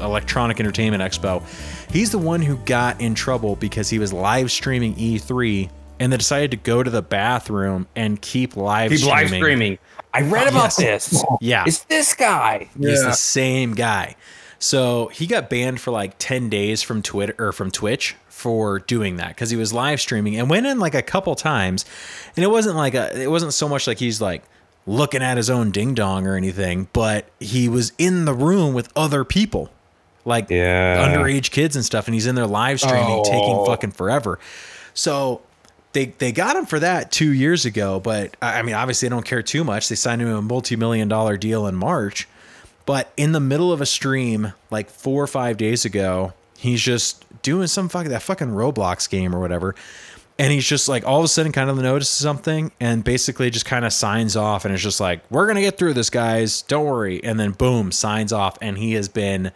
Electronic 0.00 0.60
Entertainment 0.60 1.02
Expo, 1.02 1.42
he's 1.90 2.10
the 2.10 2.18
one 2.18 2.42
who 2.42 2.56
got 2.58 3.00
in 3.00 3.14
trouble 3.14 3.56
because 3.56 3.88
he 3.90 3.98
was 3.98 4.12
live 4.12 4.50
streaming 4.50 4.94
E3 4.96 5.70
and 5.98 6.12
they 6.12 6.16
decided 6.18 6.50
to 6.50 6.56
go 6.58 6.82
to 6.82 6.90
the 6.90 7.02
bathroom 7.02 7.86
and 7.96 8.20
keep 8.20 8.56
live 8.56 8.90
Keep 8.90 9.00
streaming. 9.00 9.18
live 9.18 9.28
streaming. 9.30 9.78
I 10.12 10.22
read 10.22 10.48
about 10.48 10.76
this. 10.76 11.24
Yeah. 11.40 11.64
It's 11.66 11.84
this 11.84 12.14
guy. 12.14 12.68
He's 12.78 13.02
the 13.02 13.12
same 13.12 13.74
guy. 13.74 14.16
So 14.58 15.08
he 15.08 15.26
got 15.26 15.50
banned 15.50 15.80
for 15.80 15.90
like 15.90 16.14
10 16.18 16.48
days 16.48 16.82
from 16.82 17.02
Twitter 17.02 17.34
or 17.38 17.52
from 17.52 17.70
Twitch 17.70 18.14
for 18.28 18.78
doing 18.80 19.16
that 19.16 19.28
because 19.28 19.50
he 19.50 19.56
was 19.56 19.72
live 19.72 20.00
streaming 20.00 20.36
and 20.36 20.48
went 20.48 20.66
in 20.66 20.78
like 20.78 20.94
a 20.94 21.02
couple 21.02 21.34
times. 21.34 21.84
And 22.36 22.44
it 22.44 22.48
wasn't 22.48 22.76
like 22.76 22.94
a, 22.94 23.18
it 23.20 23.30
wasn't 23.30 23.52
so 23.54 23.68
much 23.68 23.86
like 23.86 23.98
he's 23.98 24.20
like 24.20 24.42
looking 24.86 25.22
at 25.22 25.36
his 25.36 25.50
own 25.50 25.70
ding 25.70 25.94
dong 25.94 26.26
or 26.26 26.36
anything, 26.36 26.88
but 26.92 27.26
he 27.40 27.68
was 27.68 27.92
in 27.98 28.24
the 28.24 28.32
room 28.34 28.72
with 28.72 28.88
other 28.96 29.24
people, 29.24 29.70
like 30.26 30.50
Yeah. 30.50 31.08
underage 31.08 31.50
kids 31.50 31.74
and 31.76 31.84
stuff. 31.84 32.06
And 32.06 32.14
he's 32.14 32.26
in 32.26 32.34
there 32.34 32.46
live 32.46 32.80
streaming, 32.80 33.24
taking 33.24 33.54
Oh. 33.56 33.64
fucking 33.64 33.92
forever. 33.92 34.38
So 34.92 35.40
they 35.92 36.06
they 36.18 36.32
got 36.32 36.56
him 36.56 36.66
for 36.66 36.78
that 36.80 37.10
two 37.10 37.30
years 37.32 37.64
ago, 37.64 37.98
but 38.00 38.36
I 38.42 38.58
I 38.58 38.62
mean, 38.62 38.74
obviously, 38.74 39.08
they 39.08 39.14
don't 39.14 39.24
care 39.24 39.42
too 39.42 39.64
much. 39.64 39.88
They 39.88 39.94
signed 39.94 40.20
him 40.20 40.28
a 40.28 40.42
multi 40.42 40.76
million 40.76 41.08
dollar 41.08 41.36
deal 41.38 41.66
in 41.66 41.74
March, 41.74 42.28
but 42.84 43.10
in 43.16 43.32
the 43.32 43.40
middle 43.40 43.72
of 43.72 43.80
a 43.80 43.86
stream, 43.86 44.52
like 44.70 44.90
four 44.90 45.22
or 45.22 45.26
five 45.26 45.56
days 45.56 45.84
ago, 45.86 46.34
he's 46.58 46.82
just 46.82 47.24
doing 47.42 47.66
some 47.68 47.88
fucking 47.88 48.10
that 48.10 48.22
fucking 48.22 48.48
Roblox 48.48 49.08
game 49.08 49.34
or 49.34 49.40
whatever. 49.40 49.74
And 50.38 50.52
he's 50.52 50.66
just 50.66 50.86
like 50.86 51.06
all 51.06 51.18
of 51.20 51.24
a 51.24 51.28
sudden 51.28 51.50
kind 51.52 51.70
of 51.70 51.78
notices 51.78 52.12
something 52.14 52.70
and 52.78 53.02
basically 53.02 53.48
just 53.48 53.64
kind 53.64 53.86
of 53.86 53.92
signs 53.94 54.36
off 54.36 54.66
and 54.66 54.74
it's 54.74 54.82
just 54.82 55.00
like, 55.00 55.20
we're 55.30 55.46
gonna 55.46 55.62
get 55.62 55.78
through 55.78 55.94
this, 55.94 56.10
guys. 56.10 56.60
Don't 56.62 56.84
worry. 56.84 57.24
And 57.24 57.40
then 57.40 57.52
boom, 57.52 57.90
signs 57.90 58.34
off. 58.34 58.58
And 58.60 58.76
he 58.76 58.92
has 58.94 59.08
been 59.08 59.50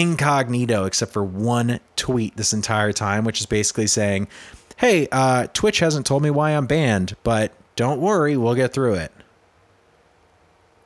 incognito 0.00 0.84
except 0.84 1.12
for 1.12 1.24
one 1.24 1.80
tweet 1.96 2.36
this 2.36 2.52
entire 2.52 2.92
time, 2.92 3.24
which 3.24 3.40
is 3.40 3.46
basically 3.46 3.86
saying, 3.86 4.28
Hey, 4.76 5.08
uh, 5.10 5.46
Twitch 5.54 5.78
hasn't 5.78 6.04
told 6.06 6.22
me 6.22 6.30
why 6.30 6.50
I'm 6.50 6.66
banned, 6.66 7.16
but 7.22 7.52
don't 7.76 8.00
worry, 8.00 8.36
we'll 8.36 8.54
get 8.54 8.72
through 8.72 8.94
it. 8.94 9.12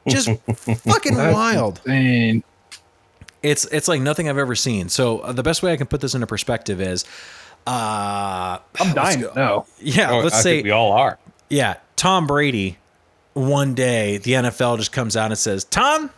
Just 0.09 0.29
fucking 0.85 1.17
wild. 1.17 1.81
Insane. 1.85 2.45
It's 3.43 3.65
it's 3.67 3.89
like 3.89 4.01
nothing 4.01 4.29
I've 4.29 4.39
ever 4.39 4.55
seen. 4.55 4.89
So 4.89 5.21
uh, 5.21 5.33
the 5.33 5.43
best 5.43 5.63
way 5.63 5.73
I 5.73 5.77
can 5.77 5.87
put 5.87 6.01
this 6.01 6.15
into 6.15 6.27
perspective 6.27 6.81
is, 6.81 7.05
uh, 7.67 8.59
I'm 8.81 8.95
dying 8.95 9.25
No, 9.35 9.67
yeah, 9.81 10.11
Oh, 10.13 10.21
let's 10.21 10.37
I 10.37 10.41
say 10.41 10.63
we 10.63 10.71
all 10.71 10.93
are. 10.93 11.19
yeah, 11.49 11.77
Tom 11.97 12.27
Brady. 12.27 12.79
One 13.33 13.75
day, 13.75 14.19
the 14.19 14.33
NFL 14.33 14.77
just 14.79 14.93
comes 14.93 15.17
out 15.17 15.31
and 15.31 15.39
says, 15.39 15.65
"Tom, 15.65 16.11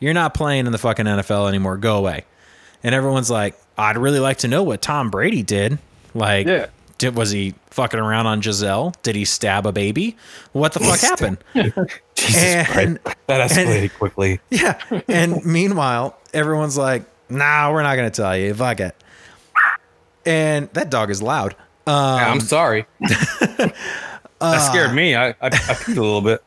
you're 0.00 0.14
not 0.14 0.34
playing 0.34 0.66
in 0.66 0.72
the 0.72 0.78
fucking 0.78 1.06
NFL 1.06 1.48
anymore. 1.48 1.76
Go 1.76 1.96
away." 1.96 2.24
And 2.82 2.94
everyone's 2.94 3.30
like, 3.30 3.58
"I'd 3.76 3.98
really 3.98 4.20
like 4.20 4.38
to 4.38 4.48
know 4.48 4.62
what 4.62 4.80
Tom 4.82 5.10
Brady 5.10 5.42
did. 5.42 5.78
Like, 6.14 6.46
Yeah. 6.46 6.66
did 6.98 7.14
was 7.16 7.30
he 7.30 7.54
fucking 7.70 7.98
around 8.00 8.26
on 8.26 8.40
Gisele? 8.40 8.94
Did 9.02 9.16
he 9.16 9.24
stab 9.24 9.66
a 9.66 9.72
baby? 9.72 10.16
What 10.52 10.72
the 10.72 10.80
fuck 10.80 11.00
happened?" 11.00 11.38
Jesus 12.14 12.42
and 12.76 12.98
That 13.26 13.50
escalated 13.50 13.96
quickly. 13.98 14.40
yeah, 14.50 14.78
and 15.08 15.44
meanwhile, 15.44 16.16
everyone's 16.34 16.76
like, 16.76 17.04
"Nah, 17.28 17.72
we're 17.72 17.82
not 17.82 17.96
gonna 17.96 18.10
tell 18.10 18.36
you. 18.36 18.54
Fuck 18.54 18.80
it." 18.80 18.94
And 20.26 20.68
that 20.74 20.90
dog 20.90 21.10
is 21.10 21.22
loud. 21.22 21.54
Um, 21.86 21.94
I'm 21.94 22.40
sorry. 22.40 22.86
that 23.00 23.72
scared 24.70 24.94
me. 24.94 25.14
I, 25.16 25.28
I, 25.28 25.34
I 25.42 25.48
peed 25.48 25.96
a 25.96 26.02
little 26.02 26.20
bit. 26.20 26.42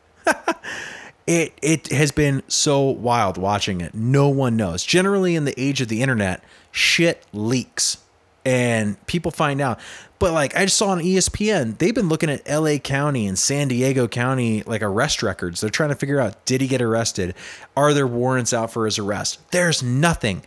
It 1.26 1.52
it 1.62 1.88
has 1.88 2.10
been 2.10 2.42
so 2.48 2.82
wild 2.82 3.36
watching 3.36 3.80
it. 3.80 3.94
No 3.94 4.28
one 4.28 4.56
knows. 4.56 4.84
Generally, 4.84 5.36
in 5.36 5.44
the 5.44 5.60
age 5.60 5.80
of 5.80 5.88
the 5.88 6.02
internet, 6.02 6.42
shit 6.70 7.24
leaks 7.32 7.98
and 8.44 9.04
people 9.06 9.30
find 9.30 9.60
out. 9.60 9.78
But 10.18 10.32
like 10.32 10.56
I 10.56 10.64
just 10.64 10.76
saw 10.76 10.88
on 10.88 10.98
ESPN, 10.98 11.78
they've 11.78 11.94
been 11.94 12.08
looking 12.08 12.30
at 12.30 12.48
LA 12.48 12.78
County 12.78 13.26
and 13.26 13.38
San 13.38 13.68
Diego 13.68 14.06
County 14.08 14.62
like 14.64 14.82
arrest 14.82 15.22
records. 15.22 15.60
They're 15.60 15.70
trying 15.70 15.90
to 15.90 15.96
figure 15.96 16.20
out 16.20 16.44
did 16.44 16.60
he 16.60 16.68
get 16.68 16.82
arrested? 16.82 17.34
Are 17.76 17.92
there 17.92 18.06
warrants 18.06 18.52
out 18.52 18.72
for 18.72 18.84
his 18.84 18.98
arrest? 18.98 19.50
There's 19.50 19.82
nothing. 19.82 20.42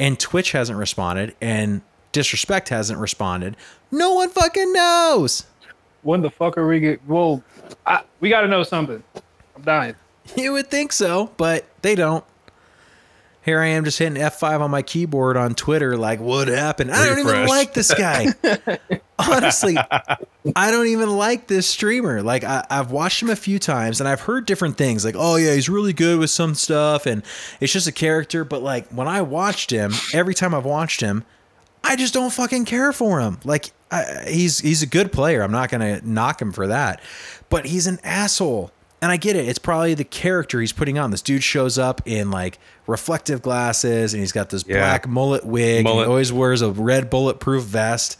And 0.00 0.18
Twitch 0.18 0.52
hasn't 0.52 0.78
responded 0.78 1.34
and 1.40 1.82
Disrespect 2.12 2.70
hasn't 2.70 2.98
responded. 2.98 3.56
No 3.90 4.14
one 4.14 4.30
fucking 4.30 4.72
knows. 4.72 5.44
When 6.02 6.22
the 6.22 6.30
fuck 6.30 6.56
are 6.56 6.66
we 6.66 6.80
get? 6.80 7.06
Well, 7.06 7.42
I, 7.84 8.02
we 8.20 8.28
got 8.28 8.42
to 8.42 8.48
know 8.48 8.62
something. 8.62 9.02
I'm 9.56 9.62
dying. 9.62 9.94
You 10.36 10.52
would 10.52 10.70
think 10.70 10.92
so, 10.92 11.30
but 11.36 11.66
they 11.82 11.94
don't. 11.94 12.24
Here 13.44 13.60
I 13.60 13.68
am 13.68 13.84
just 13.84 13.98
hitting 13.98 14.20
F5 14.20 14.60
on 14.60 14.70
my 14.70 14.82
keyboard 14.82 15.36
on 15.38 15.54
Twitter, 15.54 15.96
like, 15.96 16.20
what 16.20 16.48
happened? 16.48 16.92
I 16.92 17.06
don't 17.06 17.18
even 17.20 17.46
like 17.46 17.72
this 17.72 17.92
guy. 17.94 18.26
Honestly, 19.18 19.76
I 20.54 20.70
don't 20.70 20.88
even 20.88 21.16
like 21.16 21.46
this 21.46 21.66
streamer. 21.66 22.22
Like, 22.22 22.44
I, 22.44 22.66
I've 22.68 22.90
watched 22.90 23.22
him 23.22 23.30
a 23.30 23.36
few 23.36 23.58
times 23.58 24.00
and 24.00 24.08
I've 24.08 24.20
heard 24.20 24.44
different 24.44 24.76
things, 24.76 25.02
like, 25.02 25.14
oh, 25.16 25.36
yeah, 25.36 25.54
he's 25.54 25.70
really 25.70 25.94
good 25.94 26.18
with 26.18 26.30
some 26.30 26.54
stuff 26.54 27.06
and 27.06 27.22
it's 27.58 27.72
just 27.72 27.86
a 27.86 27.92
character. 27.92 28.44
But, 28.44 28.62
like, 28.62 28.86
when 28.88 29.08
I 29.08 29.22
watched 29.22 29.70
him, 29.70 29.92
every 30.12 30.34
time 30.34 30.54
I've 30.54 30.66
watched 30.66 31.00
him, 31.00 31.24
I 31.82 31.96
just 31.96 32.12
don't 32.12 32.32
fucking 32.32 32.66
care 32.66 32.92
for 32.92 33.20
him. 33.20 33.38
Like 33.44 33.70
I, 33.90 34.24
he's 34.28 34.58
he's 34.58 34.82
a 34.82 34.86
good 34.86 35.12
player. 35.12 35.42
I'm 35.42 35.52
not 35.52 35.70
gonna 35.70 36.00
knock 36.02 36.40
him 36.42 36.52
for 36.52 36.66
that, 36.66 37.00
but 37.48 37.66
he's 37.66 37.86
an 37.86 37.98
asshole. 38.04 38.72
And 39.00 39.12
I 39.12 39.16
get 39.16 39.36
it. 39.36 39.46
It's 39.48 39.60
probably 39.60 39.94
the 39.94 40.02
character 40.04 40.60
he's 40.60 40.72
putting 40.72 40.98
on. 40.98 41.12
This 41.12 41.22
dude 41.22 41.44
shows 41.44 41.78
up 41.78 42.02
in 42.04 42.30
like 42.32 42.58
reflective 42.88 43.42
glasses, 43.42 44.12
and 44.12 44.20
he's 44.20 44.32
got 44.32 44.50
this 44.50 44.64
Yeah. 44.66 44.78
black 44.78 45.06
mullet 45.06 45.44
wig. 45.46 45.76
And 45.78 45.84
Mullet. 45.84 46.06
he 46.06 46.10
always 46.10 46.32
wears 46.32 46.62
a 46.62 46.70
red 46.72 47.08
bulletproof 47.08 47.62
vest, 47.62 48.18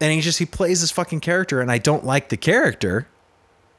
and 0.00 0.12
he 0.12 0.22
just 0.22 0.38
he 0.38 0.46
plays 0.46 0.80
this 0.80 0.90
fucking 0.90 1.20
character. 1.20 1.60
And 1.60 1.70
I 1.70 1.76
don't 1.78 2.04
like 2.06 2.30
the 2.30 2.38
character, 2.38 3.06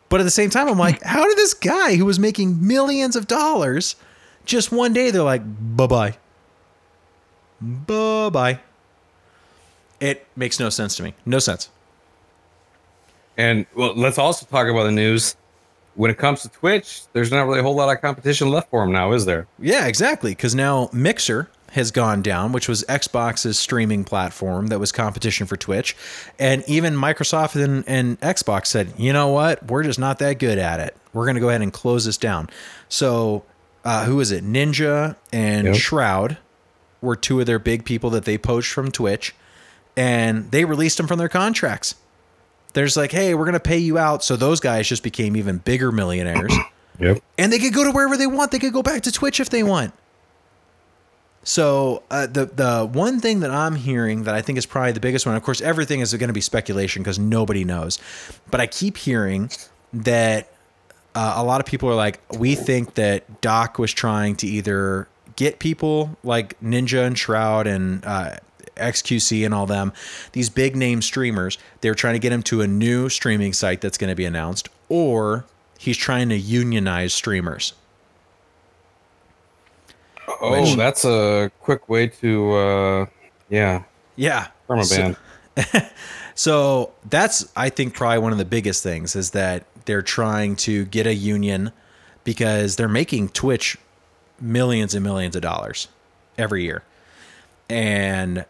but 0.10 0.20
at 0.20 0.24
the 0.25 0.29
same 0.32 0.51
time, 0.51 0.67
I'm 0.67 0.77
like, 0.77 1.01
how 1.03 1.25
did 1.27 1.38
this 1.38 1.56
guy 1.56 1.96
who 1.96 2.06
was 2.06 2.20
making 2.20 2.65
millions 2.67 3.15
of 3.15 3.25
dollars, 3.25 3.96
just 4.46 4.72
one 4.72 4.94
day 4.94 5.10
they're 5.10 5.24
like, 5.24 5.41
bye 5.44 5.88
bye, 5.88 6.17
bye 7.62 8.29
bye. 8.29 8.60
It 10.00 10.27
makes 10.36 10.60
no 10.60 10.70
sense 10.70 10.96
to 10.98 11.03
me. 11.03 11.15
No 11.25 11.39
sense. 11.39 11.70
And 13.36 13.65
well, 13.75 13.96
let's 13.96 14.20
also 14.20 14.46
talk 14.46 14.67
about 14.67 14.84
the 14.84 14.91
news. 14.91 15.36
When 15.98 16.10
it 16.10 16.18
comes 16.18 16.44
to 16.44 16.50
Twitch, 16.50 17.01
there's 17.12 17.32
not 17.32 17.46
really 17.48 17.60
a 17.60 17.63
whole 17.63 17.75
lot 17.75 17.94
of 17.94 18.01
competition 18.01 18.50
left 18.50 18.70
for 18.70 18.82
them 18.82 18.94
now, 18.94 19.12
is 19.12 19.25
there? 19.25 19.48
Yeah, 19.60 19.88
exactly. 19.88 20.32
Because 20.32 20.56
now 20.56 20.89
Mixer, 20.94 21.50
has 21.72 21.92
gone 21.92 22.22
down, 22.22 22.51
which 22.51 22.68
was 22.68 22.84
Xbox's 22.86 23.60
streaming 23.60 24.04
platform 24.04 24.68
that 24.68 24.80
was 24.80 24.92
competition 24.92 25.46
for 25.48 25.58
Twitch. 25.58 25.96
And 26.39 26.63
even 26.68 26.96
Microsoft 26.96 27.62
and, 27.62 27.84
and 27.88 28.20
Xbox 28.22 28.68
said, 28.68 28.94
you 28.98 29.12
know 29.13 29.27
what? 29.27 29.66
We're 29.68 29.84
just 29.84 30.00
not 30.00 30.20
that 30.20 30.39
good 30.39 30.58
at 30.58 30.80
it. 30.80 30.96
We're 31.13 31.25
going 31.25 31.36
to 31.36 31.42
go 31.42 31.50
ahead 31.50 31.62
and 31.62 31.74
close 31.74 32.06
this 32.06 32.18
down. 32.18 32.50
So, 32.89 33.44
uh, 33.84 34.06
who 34.06 34.20
is 34.20 34.32
it? 34.32 34.44
Ninja 34.44 35.16
and 35.32 35.68
Yep. 35.68 35.75
Shroud 35.75 36.38
were 37.01 37.16
two 37.16 37.39
of 37.39 37.46
their 37.46 37.60
big 37.60 37.86
people 37.86 38.10
that 38.12 38.25
they 38.25 38.38
poached 38.38 38.72
from 38.72 38.92
Twitch, 38.92 39.36
and 39.96 40.51
they 40.51 40.66
released 40.66 40.98
them 40.98 41.08
from 41.08 41.20
their 41.20 41.30
contracts. 41.30 41.96
There's 42.78 42.96
like, 42.96 43.12
hey, 43.12 43.34
we're 43.34 43.46
going 43.46 43.54
to 43.54 43.60
pay 43.60 43.80
you 43.80 43.98
out. 43.98 44.24
So 44.24 44.36
those 44.36 44.60
guys 44.60 44.88
just 44.88 45.02
became 45.02 45.36
even 45.36 45.58
bigger 45.58 45.92
millionaires 45.92 46.54
Yep. 47.00 47.24
and 47.40 47.52
they 47.52 47.58
could 47.58 47.74
go 47.74 47.84
to 47.84 47.90
wherever 47.90 48.16
they 48.16 48.28
want. 48.28 48.52
They 48.52 48.60
could 48.60 48.72
go 48.72 48.84
back 48.84 49.02
to 49.02 49.12
Twitch 49.12 49.40
if 49.40 49.50
they 49.50 49.64
want. 49.64 49.96
So 51.42 52.04
uh, 52.12 52.28
the 52.28 52.46
the 52.46 52.86
one 52.86 53.20
thing 53.20 53.40
that 53.40 53.50
I'm 53.50 53.76
hearing 53.78 54.26
that 54.26 54.36
I 54.36 54.44
think 54.44 54.60
is 54.60 54.68
probably 54.68 54.92
the 54.92 55.00
biggest 55.00 55.26
one, 55.26 55.34
of 55.36 55.42
course, 55.42 55.60
everything 55.60 56.02
is 56.02 56.14
going 56.14 56.28
to 56.28 56.34
be 56.34 56.42
speculation 56.42 57.02
because 57.02 57.18
nobody 57.18 57.64
knows, 57.64 57.98
but 58.52 58.62
I 58.62 58.68
keep 58.68 58.98
hearing 58.98 59.50
that 59.92 60.48
uh, 61.16 61.34
a 61.38 61.44
lot 61.44 61.60
of 61.60 61.66
people 61.66 61.90
are 61.90 61.96
like, 61.96 62.20
we 62.38 62.54
think 62.54 62.94
that 62.94 63.42
Doc 63.42 63.80
was 63.80 63.92
trying 63.92 64.36
to 64.36 64.46
either 64.48 65.08
get 65.36 65.58
people 65.58 66.16
like 66.24 66.60
Ninja 66.62 67.08
and 67.08 67.18
Shroud 67.18 67.66
and 67.66 68.06
uh, 68.06 68.36
XQC 68.78 69.46
and 69.46 69.54
all 69.54 69.66
them, 69.66 69.94
these 70.32 70.50
big 70.50 70.76
name 70.76 71.02
streamers, 71.02 71.58
they're 71.82 71.96
trying 71.96 72.14
to 72.14 72.20
get 72.20 72.32
him 72.32 72.44
to 72.44 72.62
a 72.62 72.68
new 72.68 73.10
streaming 73.10 73.54
site 73.54 73.82
that's 73.82 73.98
going 73.98 74.10
to 74.10 74.16
be 74.16 74.26
announced, 74.26 74.70
or 74.90 75.46
he's 75.78 75.98
trying 75.98 76.30
to 76.30 76.38
unionize 76.38 77.14
streamers. 77.14 77.74
Oh, 80.42 80.62
Which- 80.62 80.76
that's 80.76 81.06
a 81.06 81.52
quick 81.62 81.88
way 81.90 82.08
to, 82.08 82.52
uh, 82.54 83.06
yeah, 83.50 83.84
Yeah. 84.16 84.48
from 84.68 84.80
a 84.80 84.84
So- 84.86 84.98
band. 84.98 85.18
So 86.40 86.92
that's 87.10 87.48
I 87.56 87.70
think 87.70 87.96
probably 87.96 88.20
one 88.20 88.32
of 88.32 88.38
the 88.38 88.46
biggest 88.46 88.84
things 88.84 89.16
is 89.16 89.32
that 89.32 89.64
they're 89.86 90.04
trying 90.04 90.56
to 90.58 90.86
get 90.86 91.08
a 91.08 91.16
union 91.16 91.72
because 92.24 92.76
they're 92.76 92.88
making 92.88 93.30
Twitch 93.30 93.76
millions 94.40 94.94
and 94.94 95.04
millions 95.04 95.36
of 95.36 95.42
dollars 95.42 95.88
every 96.38 96.62
year. 96.62 96.84
And 97.72 98.46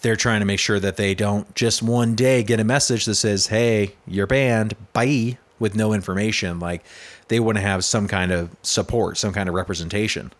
they're 0.00 0.16
trying 0.16 0.40
to 0.40 0.46
make 0.46 0.58
sure 0.58 0.80
that 0.80 0.96
they 0.96 1.14
don't 1.14 1.54
just 1.54 1.82
one 1.82 2.14
day 2.14 2.42
get 2.42 2.58
a 2.60 2.64
message 2.64 3.04
that 3.04 3.16
says, 3.16 3.48
"Hey, 3.48 3.94
you're 4.06 4.26
banned." 4.26 4.74
Bye 4.92 5.38
with 5.58 5.74
no 5.74 5.92
information. 5.92 6.58
Like 6.58 6.82
they 7.28 7.40
want 7.40 7.56
to 7.56 7.62
have 7.62 7.84
some 7.84 8.08
kind 8.08 8.32
of 8.32 8.50
support, 8.62 9.16
some 9.18 9.32
kind 9.32 9.48
of 9.48 9.54
representation. 9.54 10.32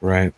right. 0.00 0.32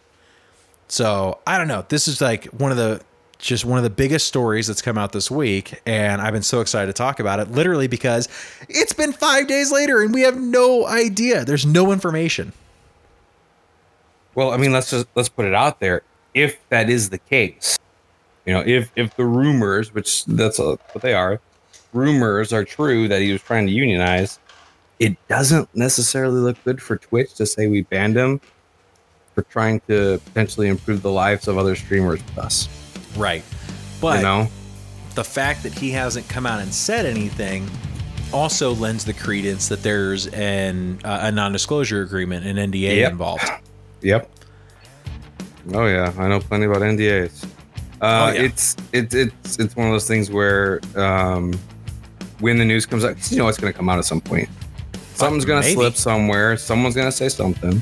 So 0.88 1.38
I 1.46 1.56
don't 1.56 1.68
know. 1.68 1.86
This 1.88 2.06
is 2.06 2.20
like 2.20 2.44
one 2.46 2.70
of 2.70 2.76
the 2.76 3.00
just 3.38 3.64
one 3.64 3.78
of 3.78 3.84
the 3.84 3.90
biggest 3.90 4.26
stories 4.26 4.66
that's 4.66 4.82
come 4.82 4.98
out 4.98 5.12
this 5.12 5.30
week, 5.30 5.80
and 5.86 6.20
I've 6.20 6.32
been 6.34 6.42
so 6.42 6.60
excited 6.60 6.86
to 6.86 6.92
talk 6.92 7.18
about 7.18 7.40
it. 7.40 7.50
Literally 7.50 7.86
because 7.88 8.28
it's 8.68 8.92
been 8.92 9.12
five 9.12 9.48
days 9.48 9.72
later, 9.72 10.02
and 10.02 10.12
we 10.12 10.20
have 10.22 10.38
no 10.38 10.86
idea. 10.86 11.44
There's 11.44 11.64
no 11.64 11.92
information. 11.92 12.52
Well, 14.34 14.52
I 14.52 14.56
mean, 14.58 14.72
let's 14.72 14.90
just 14.90 15.06
let's 15.14 15.28
put 15.28 15.46
it 15.46 15.54
out 15.54 15.80
there. 15.80 16.02
If 16.34 16.58
that 16.68 16.88
is 16.90 17.10
the 17.10 17.18
case, 17.18 17.78
you 18.46 18.52
know, 18.52 18.62
if 18.66 18.90
if 18.96 19.14
the 19.16 19.24
rumors, 19.24 19.92
which 19.94 20.24
that's 20.26 20.58
uh 20.58 20.76
what 20.92 21.02
they 21.02 21.14
are, 21.14 21.40
rumors 21.92 22.52
are 22.52 22.64
true 22.64 23.08
that 23.08 23.20
he 23.22 23.32
was 23.32 23.42
trying 23.42 23.66
to 23.66 23.72
unionize, 23.72 24.38
it 24.98 25.16
doesn't 25.28 25.68
necessarily 25.74 26.40
look 26.40 26.62
good 26.64 26.82
for 26.82 26.96
Twitch 26.96 27.34
to 27.34 27.46
say 27.46 27.66
we 27.66 27.82
banned 27.82 28.16
him 28.16 28.40
for 29.34 29.42
trying 29.44 29.80
to 29.88 30.20
potentially 30.26 30.68
improve 30.68 31.02
the 31.02 31.10
lives 31.10 31.48
of 31.48 31.56
other 31.56 31.74
streamers 31.74 32.20
with 32.24 32.38
us. 32.38 32.68
Right. 33.16 33.42
But 34.00 34.16
you 34.18 34.22
know, 34.24 34.48
the 35.14 35.24
fact 35.24 35.62
that 35.62 35.72
he 35.72 35.90
hasn't 35.90 36.28
come 36.28 36.46
out 36.46 36.60
and 36.60 36.72
said 36.74 37.06
anything 37.06 37.68
also 38.32 38.74
lends 38.74 39.04
the 39.04 39.12
credence 39.12 39.68
that 39.68 39.82
there's 39.82 40.26
an 40.28 40.98
uh, 41.04 41.20
a 41.22 41.32
non-disclosure 41.32 42.02
agreement, 42.02 42.46
an 42.46 42.56
NDA 42.72 42.96
Yep. 42.96 43.12
involved. 43.12 43.44
Yep. 44.02 44.30
Oh 45.74 45.86
yeah, 45.86 46.12
I 46.18 46.28
know 46.28 46.40
plenty 46.40 46.66
about 46.66 46.82
NDAs. 46.82 47.46
Uh, 48.02 48.30
Oh, 48.30 48.32
yeah. 48.34 48.42
It's 48.42 48.76
it's 48.92 49.14
it's 49.14 49.58
it's 49.60 49.76
one 49.76 49.86
of 49.86 49.92
those 49.92 50.08
things 50.08 50.28
where 50.30 50.80
um, 50.96 51.52
when 52.40 52.58
the 52.58 52.64
news 52.64 52.84
comes 52.84 53.04
out, 53.04 53.16
you 53.30 53.38
know 53.38 53.46
it's 53.48 53.58
going 53.58 53.72
to 53.72 53.76
come 53.76 53.88
out 53.88 53.98
at 53.98 54.04
some 54.04 54.20
point. 54.20 54.48
Something's 55.14 55.44
going 55.44 55.62
to 55.62 55.68
slip 55.68 55.94
somewhere. 55.94 56.56
Someone's 56.56 56.96
going 56.96 57.06
to 57.06 57.16
say 57.16 57.28
something. 57.28 57.80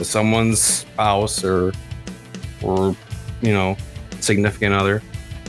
Someone's 0.00 0.60
spouse 0.60 1.44
or 1.44 1.72
or 2.62 2.96
you 3.42 3.52
know 3.52 3.76
significant 4.20 4.74
other, 4.74 5.02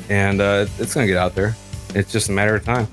and 0.10 0.42
uh, 0.42 0.66
it's 0.78 0.94
going 0.94 1.08
to 1.08 1.14
get 1.14 1.18
out 1.18 1.34
there. 1.34 1.56
It's 1.96 2.12
just 2.12 2.28
a 2.28 2.34
matter 2.34 2.56
of 2.56 2.66
time. 2.66 2.88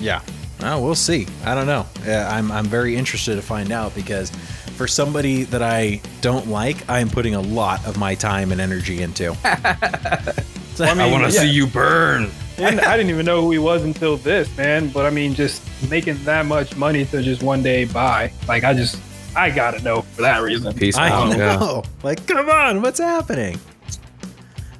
Yeah. 0.00 0.22
Well, 0.60 0.82
we'll 0.82 0.94
see. 0.94 1.26
I 1.44 1.54
don't 1.54 1.66
know. 1.66 1.86
Uh, 2.06 2.26
I'm 2.30 2.50
I'm 2.50 2.64
very 2.64 2.96
interested 2.96 3.34
to 3.36 3.42
find 3.42 3.70
out 3.72 3.94
because 3.94 4.32
for 4.74 4.86
somebody 4.86 5.44
that 5.44 5.62
I 5.62 6.00
don't 6.20 6.48
like, 6.48 6.88
I 6.88 7.00
am 7.00 7.08
putting 7.08 7.34
a 7.34 7.40
lot 7.40 7.84
of 7.86 7.96
my 7.96 8.14
time 8.14 8.52
and 8.52 8.60
energy 8.60 9.02
into. 9.02 9.36
So- 10.74 10.84
I 10.84 10.88
mean, 10.92 11.02
I 11.02 11.10
want 11.12 11.24
to 11.24 11.32
yeah. 11.32 11.42
see 11.42 11.50
you 11.50 11.68
burn. 11.68 12.32
And 12.58 12.80
I 12.80 12.96
didn't 12.96 13.10
even 13.10 13.24
know 13.24 13.40
who 13.42 13.52
he 13.52 13.58
was 13.58 13.84
until 13.84 14.16
this, 14.16 14.54
man. 14.56 14.88
But 14.88 15.06
I 15.06 15.10
mean, 15.10 15.32
just 15.32 15.62
making 15.88 16.22
that 16.24 16.46
much 16.46 16.74
money 16.76 17.04
to 17.04 17.22
just 17.22 17.44
one 17.44 17.62
day 17.62 17.84
buy, 17.84 18.32
like 18.48 18.64
I 18.64 18.74
just, 18.74 19.00
I 19.36 19.50
gotta 19.50 19.80
know 19.82 20.02
for 20.02 20.22
that 20.22 20.42
reason. 20.42 20.74
Peace 20.74 20.96
I 20.96 21.10
out. 21.10 21.28
Yeah. 21.30 21.56
know. 21.56 21.84
Like, 22.02 22.26
come 22.26 22.50
on, 22.50 22.82
what's 22.82 22.98
happening? 22.98 23.60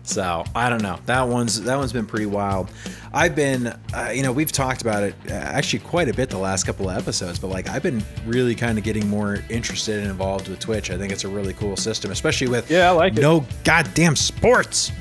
So 0.06 0.44
I 0.54 0.68
don't 0.68 0.82
know. 0.82 0.98
That 1.06 1.22
one's 1.22 1.62
that 1.62 1.76
one's 1.76 1.92
been 1.92 2.04
pretty 2.06 2.26
wild. 2.26 2.70
I've 3.14 3.34
been, 3.34 3.68
uh, 3.94 4.10
you 4.14 4.22
know, 4.22 4.32
we've 4.32 4.52
talked 4.52 4.82
about 4.82 5.02
it 5.02 5.14
uh, 5.30 5.32
actually 5.32 5.78
quite 5.78 6.08
a 6.10 6.12
bit 6.14 6.28
the 6.28 6.36
last 6.38 6.64
couple 6.64 6.90
of 6.90 6.96
episodes, 6.98 7.38
but 7.38 7.48
like 7.48 7.70
I've 7.70 7.82
been 7.82 8.02
really 8.26 8.54
kind 8.54 8.76
of 8.76 8.84
getting 8.84 9.08
more 9.08 9.38
interested 9.48 10.00
and 10.00 10.10
involved 10.10 10.48
with 10.48 10.58
Twitch. 10.60 10.90
I 10.90 10.98
think 10.98 11.10
it's 11.10 11.24
a 11.24 11.28
really 11.28 11.54
cool 11.54 11.76
system, 11.76 12.10
especially 12.10 12.48
with 12.48 12.70
Yeah, 12.70 12.88
I 12.88 12.92
like 12.92 13.16
it. 13.16 13.22
no 13.22 13.46
goddamn 13.64 14.14
sports. 14.14 14.92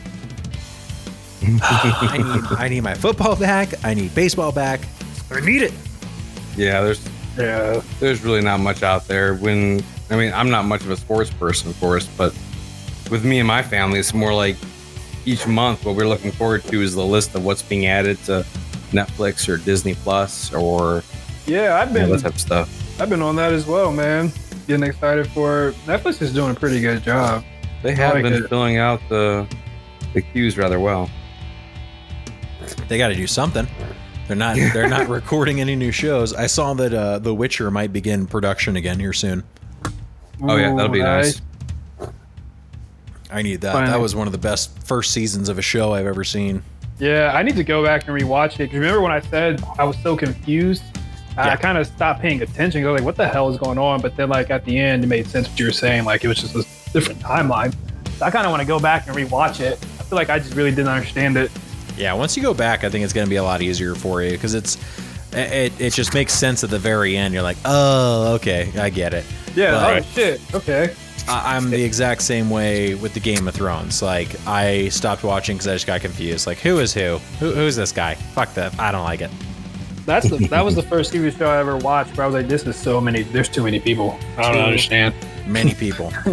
I 1.44 2.18
need 2.18 2.58
I 2.60 2.68
need 2.70 2.82
my 2.82 2.94
football 2.94 3.36
back. 3.36 3.74
I 3.84 3.94
need 3.94 4.16
baseball 4.16 4.52
back. 4.54 4.80
I 5.32 5.42
need 5.42 5.64
it. 5.64 5.74
Yeah, 6.56 6.82
there's 6.82 7.06
Yeah, 7.38 7.82
there's 8.00 8.24
really 8.24 8.42
not 8.42 8.62
much 8.62 8.84
out 8.84 9.08
there. 9.08 9.36
When 9.36 9.84
I 10.10 10.16
mean, 10.16 10.32
I'm 10.34 10.50
not 10.50 10.64
much 10.66 10.82
of 10.82 10.92
a 10.92 10.98
sports 10.98 11.30
person, 11.30 11.70
of 11.72 11.80
course, 11.82 12.08
but 12.18 12.34
with 13.12 13.26
me 13.26 13.40
and 13.40 13.48
my 13.48 13.62
family, 13.64 14.00
it's 14.00 14.14
more 14.14 14.34
like 14.34 14.56
each 15.26 15.48
month 15.48 15.86
what 15.86 15.96
we're 15.96 16.08
looking 16.08 16.32
forward 16.32 16.64
to 16.66 16.82
is 16.82 16.96
the 16.96 17.06
list 17.06 17.36
of 17.36 17.46
what's 17.46 17.62
being 17.62 17.86
added 17.86 18.18
to 18.26 18.46
Netflix 18.92 19.48
or 19.48 19.58
Disney 19.58 19.96
Plus 19.96 20.54
or 20.54 21.04
yeah. 21.46 21.76
I've 21.76 21.90
you 21.90 22.00
know, 22.00 22.06
been, 22.08 22.12
that 22.12 22.22
type 22.22 22.34
of 22.34 22.40
stuff. 22.40 23.02
I've 23.02 23.10
been 23.10 23.22
on 23.22 23.36
that 23.38 23.54
as 23.54 23.66
well, 23.66 23.92
man. 23.92 24.32
Getting 24.68 24.86
excited 24.86 25.28
for 25.28 25.74
Netflix 25.86 26.22
is 26.22 26.34
doing 26.34 26.52
a 26.52 26.56
pretty 26.56 26.80
good 26.80 27.04
job. 27.04 27.44
They 27.82 27.94
have 27.96 28.14
like 28.14 28.24
been 28.24 28.34
it. 28.34 28.50
filling 28.50 28.78
out 28.78 29.02
the 29.10 29.48
the 30.14 30.22
queues 30.22 30.58
rather 30.58 30.80
well. 30.80 31.10
They 32.88 32.98
got 32.98 33.10
to 33.10 33.16
do 33.16 33.28
something. 33.28 33.68
They're 34.28 34.38
not 34.38 34.56
they're 34.74 34.88
not 34.88 35.10
recording 35.10 35.60
any 35.60 35.76
new 35.76 35.92
shows. 35.92 36.34
I 36.34 36.48
saw 36.48 36.74
that 36.76 36.94
uh, 36.94 37.20
The 37.20 37.34
Witcher 37.34 37.72
might 37.72 37.92
begin 37.92 38.26
production 38.26 38.78
again 38.78 39.00
here 39.00 39.14
soon. 39.14 39.44
Oh 40.42 40.56
yeah, 40.56 40.74
that'll 40.76 40.90
be 40.92 41.00
Ooh, 41.00 41.04
nice. 41.04 41.42
I 43.32 43.42
need 43.42 43.62
that. 43.62 43.74
Finally. 43.74 43.92
That 43.92 44.00
was 44.00 44.16
one 44.16 44.28
of 44.28 44.32
the 44.34 44.40
best 44.40 44.78
first 44.86 45.12
seasons 45.12 45.50
of 45.50 45.58
a 45.58 45.62
show 45.62 45.94
I've 45.94 46.06
ever 46.06 46.24
seen. 46.24 46.62
Yeah, 47.00 47.32
I 47.34 47.42
need 47.44 47.56
to 47.56 47.64
go 47.64 47.84
back 47.84 48.08
and 48.08 48.20
rewatch 48.20 48.60
it. 48.60 48.68
'Cause 48.68 48.76
Remember 48.76 49.02
when 49.02 49.12
I 49.12 49.20
said 49.22 49.64
I 49.80 49.84
was 49.84 49.98
so 50.04 50.16
confused? 50.16 50.84
I- 51.38 51.48
Yeah. 51.48 51.54
I 51.54 51.56
kind 51.56 51.78
of 51.80 51.88
stopped 51.88 52.22
paying 52.22 52.42
attention. 52.44 52.86
I 52.86 52.92
was 52.92 53.00
like, 53.00 53.06
"What 53.06 53.16
the 53.18 53.28
hell 53.28 53.50
is 53.50 53.58
going 53.58 53.80
on?" 53.80 54.02
But 54.02 54.16
then, 54.16 54.30
like 54.30 54.52
at 54.52 54.64
the 54.66 54.78
end, 54.78 55.04
it 55.04 55.08
made 55.08 55.28
sense 55.28 55.50
what 55.50 55.60
you 55.60 55.66
were 55.66 55.72
saying. 55.72 56.06
Like 56.06 56.24
it 56.24 56.28
was 56.28 56.38
just 56.38 56.56
a 56.56 56.64
different 56.94 57.20
timeline. 57.22 57.74
So 58.20 58.26
I 58.26 58.30
kind 58.30 58.46
of 58.46 58.52
want 58.52 58.62
to 58.62 58.68
go 58.68 58.80
back 58.80 59.08
and 59.08 59.16
rewatch 59.16 59.60
it. 59.60 59.80
I 60.00 60.04
feel 60.04 60.16
like 60.18 60.30
I 60.30 60.38
just 60.38 60.54
really 60.54 60.70
didn't 60.70 60.90
understand 60.90 61.36
it. 61.38 61.50
Yeah, 61.98 62.14
once 62.14 62.38
you 62.38 62.44
go 62.44 62.54
back, 62.54 62.84
I 62.84 62.90
think 62.90 63.04
it's 63.04 63.14
going 63.14 63.26
to 63.26 63.30
be 63.30 63.38
a 63.38 63.44
lot 63.44 63.62
easier 63.64 63.96
for 63.96 64.22
you 64.22 64.32
because 64.32 64.54
it's 64.54 64.78
it, 65.32 65.74
it 65.80 65.94
just 65.94 66.14
makes 66.14 66.32
sense 66.34 66.64
at 66.64 66.70
the 66.70 66.78
very 66.78 67.18
end. 67.18 67.34
You're 67.34 67.42
like, 67.42 67.58
oh, 67.66 68.34
okay, 68.36 68.70
I 68.80 68.92
get 68.92 69.16
it. 69.16 69.26
Yeah. 69.56 69.82
Right. 69.82 70.04
Oh 70.04 70.12
shit. 70.14 70.42
Okay. 70.54 70.92
I, 71.28 71.56
I'm 71.56 71.70
the 71.70 71.84
exact 71.84 72.22
same 72.22 72.50
way 72.50 72.96
with 72.96 73.14
the 73.14 73.20
Game 73.20 73.48
of 73.48 73.54
Thrones. 73.54 74.02
Like, 74.02 74.36
I 74.48 74.90
stopped 74.90 75.24
watching 75.24 75.58
because 75.58 75.68
I 75.68 75.74
just 75.74 75.88
got 75.88 76.02
confused. 76.02 76.48
Like, 76.48 76.60
who 76.60 76.80
is 76.80 76.94
who? 76.94 77.18
who? 77.40 77.52
Who's 77.52 77.76
this 77.76 77.92
guy? 77.92 78.16
Fuck 78.16 78.54
that. 78.56 78.78
I 78.80 78.92
don't 78.92 79.04
like 79.04 79.22
it. 79.22 79.32
That's 80.06 80.30
the, 80.30 80.38
that 80.48 80.66
was 80.66 80.76
the 80.76 80.84
first 80.84 81.14
TV 81.14 81.36
show 81.38 81.50
I 81.50 81.58
ever 81.60 81.78
watched. 81.78 82.18
Where 82.18 82.26
I 82.26 82.28
was 82.28 82.36
like, 82.36 82.48
"This 82.48 82.64
is 82.68 82.76
so 82.76 83.00
many. 83.00 83.24
There's 83.24 83.50
too 83.50 83.64
many 83.64 83.80
people. 83.80 84.18
I 84.38 84.52
don't 84.52 84.62
understand." 84.62 85.16
Many 85.48 85.74
people. 85.74 86.12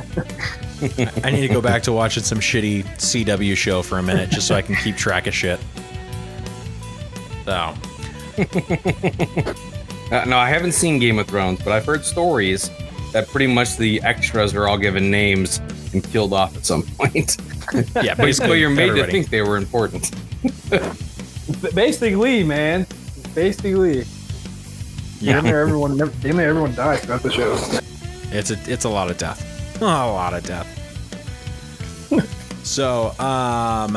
I 1.25 1.31
need 1.31 1.43
to 1.43 1.49
go 1.49 1.61
back 1.61 1.83
to 1.85 1.93
watching 1.93 2.23
some 2.23 2.39
shitty 2.39 2.85
CW 2.97 3.57
show 3.57 3.83
for 3.83 3.99
a 3.99 4.03
minute 4.03 4.31
just 4.31 4.47
so 4.47 4.55
I 4.55 4.63
can 4.63 4.77
keep 4.77 4.97
track 4.97 5.27
of 5.27 5.35
shit. 5.35 5.61
So, 7.45 7.75
Uh, 10.11 10.25
no, 10.25 10.39
I 10.39 10.49
haven't 10.49 10.73
seen 10.73 10.99
Game 10.99 11.21
of 11.21 11.29
Thrones, 11.29 11.61
but 11.63 11.73
I've 11.73 11.85
heard 11.87 12.05
stories 12.05 12.69
that 13.13 13.29
pretty 13.29 13.47
much 13.47 13.77
the 13.77 14.01
extras 14.03 14.55
are 14.55 14.69
all 14.69 14.79
given 14.79 15.11
names 15.11 15.59
and 15.93 16.03
killed 16.05 16.33
off 16.33 16.57
at 16.57 16.65
some 16.67 16.83
point. 16.83 17.37
Yeah, 18.03 18.15
basically 18.15 18.59
you're 18.59 18.69
made 18.69 18.89
everybody. 18.89 19.07
to 19.07 19.13
think 19.13 19.31
they 19.31 19.43
were 19.43 19.57
important. 19.57 20.11
Basically, 21.73 22.43
man. 22.43 22.85
Basically. 23.33 24.05
Yeah. 25.21 25.35
Damn 25.35 25.45
near 25.45 25.61
everyone, 25.61 25.97
damn 25.99 26.37
near 26.37 26.49
everyone 26.49 26.75
dies 26.75 27.01
throughout 27.05 27.23
the 27.23 27.31
show. 27.31 27.53
It's 28.33 28.51
a 28.51 28.59
it's 28.67 28.85
a 28.85 28.89
lot 28.89 29.09
of 29.11 29.19
death. 29.19 29.47
A 29.81 29.85
lot 29.85 30.35
of 30.35 30.45
death. 30.45 30.67
so, 32.65 33.17
um 33.21 33.97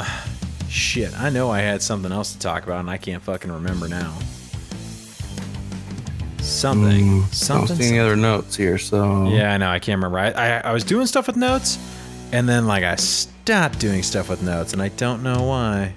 shit, 0.69 1.19
I 1.19 1.30
know 1.30 1.49
I 1.49 1.60
had 1.60 1.82
something 1.82 2.12
else 2.12 2.34
to 2.34 2.39
talk 2.39 2.63
about 2.63 2.80
and 2.80 2.89
I 2.89 2.97
can't 2.97 3.23
fucking 3.23 3.52
remember 3.52 3.88
now. 3.88 4.17
Something. 6.63 7.23
Mm, 7.23 7.23
I 7.26 7.28
something. 7.32 7.67
don't 7.67 7.78
see 7.84 7.89
any 7.89 7.99
other 7.99 8.15
notes 8.15 8.56
here, 8.56 8.78
so 8.78 9.28
Yeah, 9.28 9.54
I 9.54 9.58
know. 9.58 9.69
I 9.69 9.80
can't 9.80 9.97
remember. 9.97 10.17
I, 10.17 10.30
I 10.32 10.58
I 10.60 10.71
was 10.71 10.86
doing 10.86 11.06
stuff 11.08 11.28
with 11.28 11.36
notes, 11.36 11.78
and 12.32 12.47
then 12.47 12.67
like 12.67 12.86
I 12.86 12.95
stopped 12.95 13.80
doing 13.80 14.02
stuff 14.02 14.30
with 14.30 14.41
notes, 14.41 14.71
and 14.71 14.82
I 14.82 14.88
don't 14.88 15.23
know 15.23 15.43
why. 15.43 15.93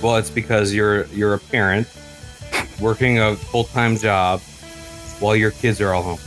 Well, 0.00 0.14
it's 0.18 0.30
because 0.30 0.72
you're 0.72 1.06
you're 1.06 1.34
a 1.34 1.40
parent 1.40 1.88
working 2.80 3.18
a 3.18 3.34
full 3.34 3.64
time 3.64 3.96
job 3.96 4.40
while 5.18 5.34
your 5.34 5.50
kids 5.50 5.80
are 5.80 5.92
all 5.92 6.04
home. 6.04 6.20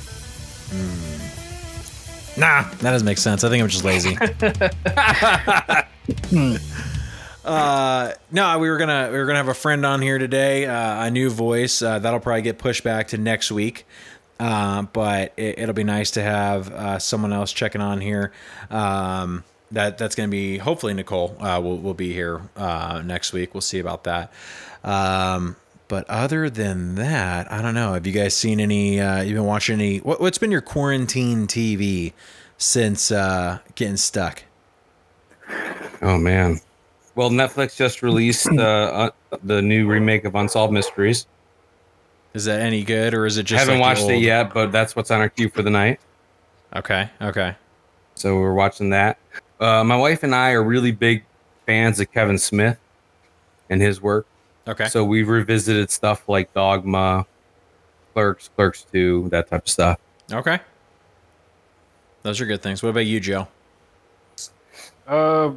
Hmm. 0.68 2.40
Nah, 2.42 2.64
that 2.64 2.92
doesn't 2.92 3.06
make 3.06 3.18
sense. 3.18 3.46
I 3.46 3.50
think 3.50 3.64
I'm 3.64 3.70
just 3.70 3.86
lazy. 3.86 4.18
Hmm. 6.30 6.58
Uh, 7.46 8.14
no, 8.32 8.60
we 8.60 8.70
were 8.70 8.78
gonna 8.78 9.10
we 9.12 9.18
were 9.18 9.26
gonna 9.26 9.38
have 9.38 9.48
a 9.48 9.54
friend 9.54 9.86
on 9.86 10.02
here 10.02 10.18
today, 10.18 10.66
uh, 10.66 11.06
a 11.06 11.12
new 11.12 11.30
voice. 11.30 11.82
Uh, 11.82 12.00
that'll 12.00 12.20
probably 12.20 12.42
get 12.42 12.58
pushed 12.58 12.84
back 12.84 13.10
to 13.10 13.18
next 13.18 13.52
week. 13.52 13.86
Uh, 14.40 14.82
but 14.82 15.34
it, 15.38 15.60
it'll 15.60 15.74
be 15.74 15.84
nice 15.84 16.12
to 16.12 16.22
have 16.22 16.72
uh, 16.72 17.00
someone 17.00 17.32
else 17.32 17.54
checking 17.54 17.82
on 17.82 18.02
here. 18.02 18.32
Um, 18.70 19.44
that 19.72 19.98
that's 19.98 20.16
to 20.16 20.28
be 20.28 20.58
hopefully 20.58 20.94
Nicole 20.94 21.36
uh, 21.40 21.60
will 21.60 21.78
will 21.78 21.94
be 21.94 22.14
here 22.14 22.42
uh, 22.56 23.02
next 23.06 23.34
week. 23.34 23.54
We'll 23.54 23.62
see 23.62 23.80
about 23.80 24.04
that. 24.06 24.32
Um, 24.84 25.56
but 25.88 26.10
other 26.10 26.50
than 26.50 26.96
that, 26.96 27.52
I 27.52 27.62
don't 27.62 27.74
know. 27.74 27.94
Have 27.94 28.08
you 28.08 28.14
guys 28.14 28.36
seen 28.36 28.60
any? 28.60 29.00
Uh, 29.00 29.22
you 29.22 29.34
been 29.34 29.46
watching 29.46 29.80
any? 29.80 29.98
What, 30.00 30.22
what's 30.22 30.38
been 30.38 30.52
your 30.52 30.62
quarantine 30.62 31.48
TV 31.48 32.14
since 32.58 33.12
uh, 33.12 33.60
getting 33.76 33.98
stuck? 33.98 34.44
Oh 36.02 36.18
man. 36.18 36.60
Well, 37.16 37.30
Netflix 37.30 37.76
just 37.76 38.02
released 38.02 38.48
uh, 38.48 39.12
uh, 39.32 39.38
the 39.44 39.62
new 39.62 39.88
remake 39.88 40.26
of 40.26 40.36
Unsolved 40.36 40.74
Mysteries. 40.74 41.28
Is 42.34 42.46
that 42.46 42.62
any 42.62 42.84
good, 42.84 43.14
or 43.14 43.28
is 43.28 43.38
it 43.38 43.44
just? 43.44 43.60
Haven't 43.60 43.80
like 43.80 43.98
the 43.98 44.04
watched 44.04 44.12
it 44.12 44.22
yet, 44.22 44.54
but 44.54 44.72
that's 44.72 44.96
what's 44.96 45.12
on 45.12 45.20
our 45.20 45.30
queue 45.30 45.50
for 45.50 45.62
the 45.62 45.70
night. 45.70 46.00
Okay, 46.76 47.08
okay. 47.22 47.56
So 48.16 48.40
we're 48.40 48.54
watching 48.54 48.90
that. 48.90 49.20
Uh, 49.60 49.84
my 49.84 49.96
wife 49.96 50.24
and 50.24 50.34
I 50.34 50.52
are 50.52 50.64
really 50.64 50.92
big 50.92 51.24
fans 51.66 52.00
of 52.00 52.12
Kevin 52.12 52.38
Smith 52.38 52.80
and 53.70 53.82
his 53.82 54.02
work. 54.02 54.26
Okay. 54.68 54.88
So 54.88 55.04
we've 55.04 55.28
revisited 55.28 55.92
stuff 55.92 56.28
like 56.28 56.54
Dogma, 56.54 57.26
Clerks, 58.14 58.50
Clerks 58.56 58.86
2, 58.92 59.30
that 59.30 59.50
type 59.50 59.64
of 59.64 59.70
stuff. 59.70 60.00
Okay. 60.32 60.60
Those 62.24 62.40
are 62.40 62.46
good 62.46 62.62
things. 62.62 62.82
What 62.82 62.90
about 62.90 63.06
you, 63.06 63.20
Joe? 63.20 63.48
Uh, 65.06 65.52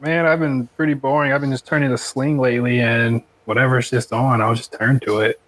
man, 0.00 0.26
I've 0.26 0.40
been 0.40 0.66
pretty 0.76 0.94
boring. 0.94 1.32
I've 1.32 1.40
been 1.40 1.50
just 1.50 1.66
turning 1.66 1.90
to 1.90 1.98
Sling 1.98 2.38
lately, 2.38 2.80
and 2.80 3.22
whatever's 3.44 3.90
just 3.90 4.12
on, 4.12 4.40
I'll 4.40 4.54
just 4.54 4.72
turn 4.72 5.00
to 5.00 5.20
it. 5.20 5.40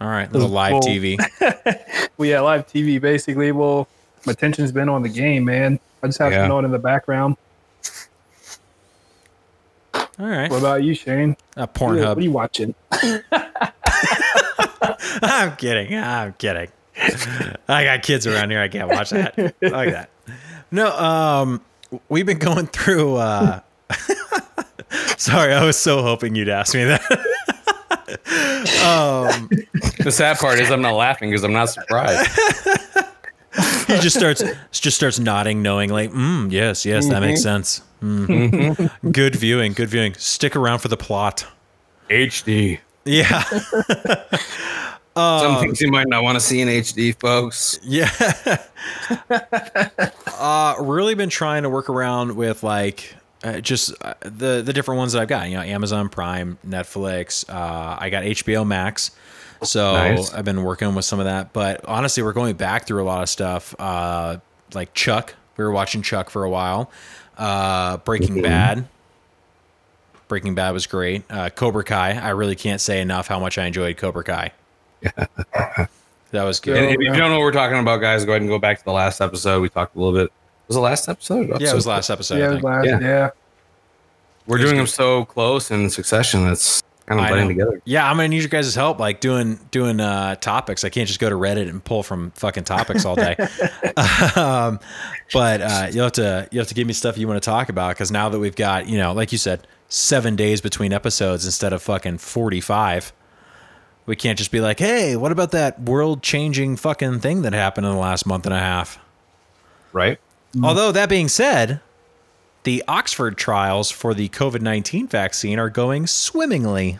All 0.00 0.08
right, 0.08 0.30
little 0.30 0.48
live 0.48 0.72
Well- 0.74 0.82
TV. 0.82 1.18
Well, 2.18 2.26
yeah, 2.28 2.40
live 2.40 2.66
TV 2.66 2.98
basically. 2.98 3.52
Well, 3.52 3.88
my 4.24 4.32
attention's 4.32 4.72
been 4.72 4.88
on 4.88 5.02
the 5.02 5.08
game, 5.10 5.44
man. 5.44 5.78
I 6.02 6.06
just 6.06 6.18
have 6.18 6.32
Yeah. 6.32 6.42
to 6.42 6.48
know 6.48 6.58
it 6.60 6.64
in 6.64 6.70
the 6.70 6.78
background. 6.78 7.36
All 9.94 10.26
right. 10.26 10.50
What 10.50 10.60
about 10.60 10.82
you, 10.82 10.94
Shane? 10.94 11.36
Uh, 11.58 11.66
What 11.78 11.82
are 11.90 11.94
you- 11.96 12.02
What 12.06 12.16
are 12.16 12.20
you 12.22 12.30
watching? 12.32 12.74
I'm 15.22 15.56
kidding. 15.56 15.94
I'm 15.94 16.32
kidding. 16.34 16.68
I 17.68 17.84
got 17.84 18.02
kids 18.02 18.26
around 18.26 18.50
here. 18.50 18.60
I 18.60 18.68
can't 18.68 18.88
watch 18.88 19.10
that. 19.10 19.36
like 19.60 19.90
that. 19.90 20.08
No, 20.70 20.96
um, 20.96 21.60
we've 22.08 22.26
been 22.26 22.38
going 22.38 22.66
through. 22.66 23.16
Uh, 23.16 23.60
sorry, 25.16 25.52
I 25.54 25.64
was 25.64 25.76
so 25.76 26.02
hoping 26.02 26.34
you'd 26.34 26.48
ask 26.48 26.74
me 26.74 26.84
that. 26.84 27.02
um, 28.84 29.48
The 29.98 30.10
sad 30.12 30.38
part 30.38 30.58
is 30.58 30.70
I'm 30.70 30.82
not 30.82 30.94
laughing 30.94 31.30
because 31.30 31.44
I'm 31.44 31.52
not 31.52 31.70
surprised. 31.70 32.30
he 33.86 33.98
just 34.00 34.16
starts 34.16 34.42
just 34.72 34.96
starts 34.96 35.18
nodding 35.18 35.62
knowingly. 35.62 36.08
Mm, 36.08 36.50
yes, 36.52 36.84
yes, 36.86 37.08
that 37.08 37.20
makes 37.20 37.42
sense. 37.42 37.82
Mhm. 38.02 39.12
Good 39.12 39.36
viewing. 39.36 39.72
Good 39.72 39.88
viewing. 39.88 40.14
Stick 40.14 40.54
around 40.54 40.80
for 40.80 40.88
the 40.88 40.96
plot. 40.96 41.46
HD. 42.10 42.78
Yeah. 43.04 43.42
Some 45.16 45.60
things 45.60 45.80
you 45.80 45.90
might 45.90 46.08
not 46.08 46.22
want 46.22 46.36
to 46.36 46.40
see 46.40 46.60
in 46.60 46.68
HD, 46.68 47.18
folks. 47.18 47.80
Yeah. 47.82 48.10
uh, 50.38 50.74
really 50.78 51.14
been 51.14 51.30
trying 51.30 51.62
to 51.62 51.70
work 51.70 51.88
around 51.88 52.36
with 52.36 52.62
like 52.62 53.14
uh, 53.42 53.60
just 53.60 53.94
uh, 54.02 54.14
the 54.20 54.62
the 54.62 54.72
different 54.72 54.98
ones 54.98 55.12
that 55.12 55.22
I've 55.22 55.28
got. 55.28 55.48
You 55.48 55.56
know, 55.56 55.62
Amazon 55.62 56.08
Prime, 56.08 56.58
Netflix. 56.66 57.48
Uh, 57.48 57.96
I 57.98 58.10
got 58.10 58.24
HBO 58.24 58.66
Max. 58.66 59.10
So 59.62 59.92
Nice. 59.92 60.34
I've 60.34 60.44
been 60.44 60.62
working 60.62 60.94
with 60.94 61.04
some 61.04 61.18
of 61.18 61.24
that. 61.24 61.52
But 61.52 61.84
honestly, 61.86 62.22
we're 62.22 62.34
going 62.34 62.56
back 62.56 62.86
through 62.86 63.02
a 63.02 63.06
lot 63.06 63.22
of 63.22 63.28
stuff. 63.28 63.74
Uh, 63.78 64.38
like 64.74 64.92
Chuck. 64.94 65.34
We 65.56 65.64
were 65.64 65.72
watching 65.72 66.02
Chuck 66.02 66.28
for 66.28 66.44
a 66.44 66.50
while. 66.50 66.90
Uh, 67.38 67.96
Breaking 67.98 68.42
Bad. 68.42 68.86
Breaking 70.28 70.54
Bad 70.54 70.72
was 70.72 70.86
great. 70.86 71.22
Uh, 71.30 71.48
Cobra 71.50 71.84
Kai. 71.84 72.12
I 72.12 72.30
really 72.30 72.56
can't 72.56 72.80
say 72.80 73.00
enough 73.00 73.28
how 73.28 73.38
much 73.38 73.56
I 73.58 73.64
enjoyed 73.64 73.96
Cobra 73.96 74.24
Kai. 74.24 74.52
that 76.30 76.42
was 76.44 76.60
good. 76.60 76.76
And 76.76 76.86
if 76.86 77.00
you 77.00 77.06
don't 77.06 77.30
know 77.30 77.38
what 77.38 77.40
we're 77.44 77.52
talking 77.52 77.78
about, 77.78 78.00
guys, 78.00 78.24
go 78.24 78.32
ahead 78.32 78.42
and 78.42 78.50
go 78.50 78.58
back 78.58 78.78
to 78.78 78.84
the 78.84 78.92
last 78.92 79.20
episode. 79.20 79.60
We 79.62 79.68
talked 79.68 79.94
a 79.96 79.98
little 79.98 80.12
bit. 80.18 80.32
Was 80.68 80.76
it 80.76 80.80
last 80.80 81.08
episode? 81.08 81.60
Yeah, 81.60 81.70
it 81.70 81.74
was 81.74 81.86
last 81.86 82.10
episode. 82.10 82.38
yeah, 82.38 82.44
I 82.44 82.48
it 82.48 82.50
was 82.50 82.62
think. 82.62 82.64
last, 82.64 82.86
Yeah. 82.86 83.00
yeah. 83.00 83.30
We're 84.46 84.56
It 84.58 84.60
was 84.62 84.70
doing 84.70 84.76
them 84.78 84.86
so 84.86 85.24
close 85.24 85.70
in 85.70 85.90
succession. 85.90 86.46
It's 86.48 86.82
kind 87.06 87.20
of 87.20 87.26
I 87.26 87.30
blending 87.30 87.56
know. 87.56 87.64
together. 87.66 87.82
Yeah, 87.84 88.08
I'm 88.08 88.16
gonna 88.16 88.28
need 88.28 88.40
your 88.40 88.48
guys' 88.48 88.74
help, 88.74 88.98
like 89.00 89.20
doing 89.20 89.58
doing 89.70 90.00
uh, 90.00 90.36
topics. 90.36 90.84
I 90.84 90.88
can't 90.88 91.06
just 91.08 91.20
go 91.20 91.28
to 91.28 91.34
Reddit 91.36 91.68
and 91.68 91.82
pull 91.82 92.02
from 92.02 92.30
fucking 92.32 92.64
topics 92.64 93.04
all 93.04 93.14
day. 93.16 93.36
um, 94.36 94.78
but 95.32 95.60
uh, 95.60 95.88
you'll 95.92 96.04
have 96.04 96.12
to 96.12 96.48
you 96.50 96.58
have 96.58 96.68
to 96.68 96.74
give 96.74 96.86
me 96.86 96.92
stuff 96.92 97.18
you 97.18 97.26
want 97.28 97.42
to 97.42 97.44
talk 97.48 97.68
about 97.68 97.90
because 97.96 98.10
now 98.10 98.28
that 98.28 98.38
we've 98.38 98.56
got 98.56 98.88
you 98.88 98.98
know, 98.98 99.12
like 99.12 99.32
you 99.32 99.38
said, 99.38 99.66
seven 99.88 100.36
days 100.36 100.60
between 100.60 100.92
episodes 100.92 101.44
instead 101.44 101.72
of 101.72 101.82
fucking 101.82 102.18
forty 102.18 102.60
five. 102.60 103.12
We 104.06 104.16
can't 104.16 104.38
just 104.38 104.52
be 104.52 104.60
like, 104.60 104.78
hey, 104.78 105.16
what 105.16 105.32
about 105.32 105.50
that 105.50 105.80
world 105.80 106.22
changing 106.22 106.76
fucking 106.76 107.20
thing 107.20 107.42
that 107.42 107.52
happened 107.52 107.86
in 107.86 107.92
the 107.92 107.98
last 107.98 108.24
month 108.24 108.46
and 108.46 108.54
a 108.54 108.58
half? 108.58 108.98
Right? 109.92 110.18
Although 110.62 110.92
that 110.92 111.08
being 111.08 111.28
said, 111.28 111.80
the 112.62 112.82
Oxford 112.88 113.36
trials 113.36 113.90
for 113.90 114.14
the 114.14 114.28
COVID 114.28 114.60
nineteen 114.60 115.06
vaccine 115.06 115.58
are 115.58 115.68
going 115.68 116.06
swimmingly. 116.06 116.98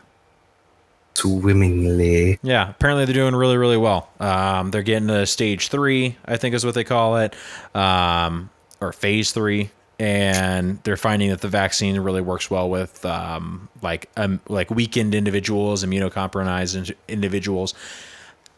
Swimmingly. 1.14 2.38
Yeah, 2.42 2.68
apparently 2.70 3.06
they're 3.06 3.14
doing 3.14 3.34
really, 3.34 3.56
really 3.56 3.78
well. 3.78 4.10
Um, 4.20 4.70
they're 4.70 4.82
getting 4.82 5.08
to 5.08 5.26
stage 5.26 5.68
three, 5.68 6.16
I 6.26 6.36
think 6.36 6.54
is 6.54 6.66
what 6.66 6.74
they 6.74 6.84
call 6.84 7.16
it, 7.16 7.34
um, 7.74 8.50
or 8.80 8.92
phase 8.92 9.32
three, 9.32 9.70
and 9.98 10.82
they're 10.82 10.96
finding 10.96 11.30
that 11.30 11.40
the 11.40 11.48
vaccine 11.48 11.98
really 12.00 12.20
works 12.20 12.50
well 12.50 12.68
with 12.68 13.04
um, 13.04 13.68
like 13.82 14.10
um, 14.16 14.40
like 14.48 14.70
weakened 14.70 15.14
individuals, 15.14 15.84
immunocompromised 15.84 16.94
individuals. 17.08 17.74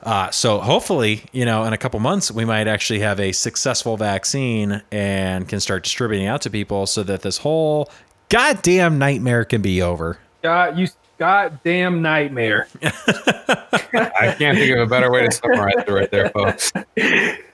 Uh, 0.03 0.31
so 0.31 0.61
hopefully, 0.61 1.25
you 1.33 1.45
know, 1.45 1.65
in 1.65 1.73
a 1.73 1.79
couple 1.79 1.99
months, 1.99 2.31
we 2.31 2.45
might 2.45 2.69
actually 2.69 3.01
have 3.01 3.19
a 3.19 3.33
successful 3.33 3.97
vaccine 3.97 4.81
and 4.93 5.49
can 5.49 5.59
start 5.59 5.83
distributing 5.83 6.27
out 6.27 6.41
to 6.43 6.51
people, 6.51 6.87
so 6.87 7.03
that 7.03 7.23
this 7.23 7.39
whole 7.39 7.91
goddamn 8.29 8.99
nightmare 8.99 9.45
can 9.45 9.61
be 9.63 9.83
over. 9.83 10.19
God, 10.43 10.79
you 10.79 10.89
goddamn 11.19 12.01
nightmare. 12.03 12.69
I 12.83 14.35
can't 14.39 14.57
think 14.59 14.73
of 14.75 14.81
a 14.81 14.87
better 14.87 15.11
way 15.11 15.27
to 15.27 15.33
summarize 15.33 15.75
it 15.77 15.89
right 15.91 16.11
there, 16.11 16.31
folks. 16.31 16.73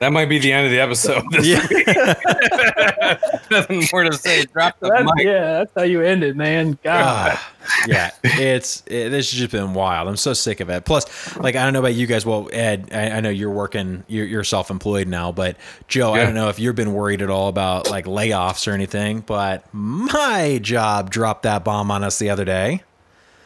That 0.01 0.13
might 0.13 0.27
be 0.29 0.39
the 0.39 0.53
end 0.53 0.67
of 0.67 0.73
the 0.73 0.81
episode. 0.81 1.25
This 1.31 1.47
Yeah. 1.47 3.19
Nothing 3.51 3.85
more 3.93 4.05
to 4.05 4.13
say. 4.13 4.45
Drop 4.47 4.79
the 4.81 4.89
That's, 4.89 5.05
mic. 5.17 5.25
yeah, 5.27 5.53
that's 5.59 5.73
how 5.77 5.83
you 5.83 6.01
end 6.03 6.23
it, 6.23 6.37
man. 6.37 6.79
God. 6.83 7.03
Ah, 7.05 7.53
yeah, 7.87 8.11
it's 8.23 8.83
it, 8.87 9.11
this 9.11 9.31
has 9.31 9.39
just 9.39 9.51
been 9.53 9.75
wild. 9.75 10.09
I'm 10.09 10.17
so 10.17 10.33
sick 10.33 10.61
of 10.61 10.69
it. 10.71 10.85
Plus, 10.85 11.37
like 11.37 11.57
I 11.57 11.65
don't 11.65 11.73
know 11.73 11.79
about 11.79 11.95
you 11.95 12.07
guys. 12.07 12.27
Well, 12.27 12.49
Ed, 12.53 12.91
I, 12.93 13.11
I 13.11 13.21
know 13.21 13.31
you're 13.31 13.51
working, 13.51 14.05
you're, 14.09 14.27
you're 14.27 14.45
self-employed 14.45 15.09
now, 15.09 15.33
but 15.33 15.57
Joe, 15.89 16.13
I 16.13 16.25
don't 16.25 16.35
know 16.35 16.49
if 16.49 16.59
you've 16.59 16.75
been 16.77 16.93
worried 16.93 17.23
at 17.23 17.31
all 17.31 17.49
about 17.49 17.91
like 17.91 18.05
layoffs 18.07 18.67
or 18.69 18.73
anything. 18.73 19.21
But 19.21 19.65
my 19.73 20.59
job 20.59 21.11
dropped 21.11 21.45
that 21.45 21.65
bomb 21.65 21.91
on 21.91 22.05
us 22.05 22.19
the 22.19 22.31
other 22.31 22.45
day. 22.45 22.83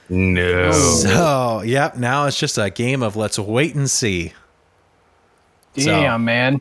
No. 0.08 0.72
So, 0.72 1.62
yep. 1.62 1.96
Now 1.96 2.26
it's 2.26 2.38
just 2.38 2.56
a 2.58 2.70
game 2.70 3.02
of 3.02 3.16
let's 3.16 3.38
wait 3.38 3.74
and 3.74 3.90
see. 3.90 4.32
So- 5.76 5.84
Damn, 5.86 6.24
man. 6.24 6.60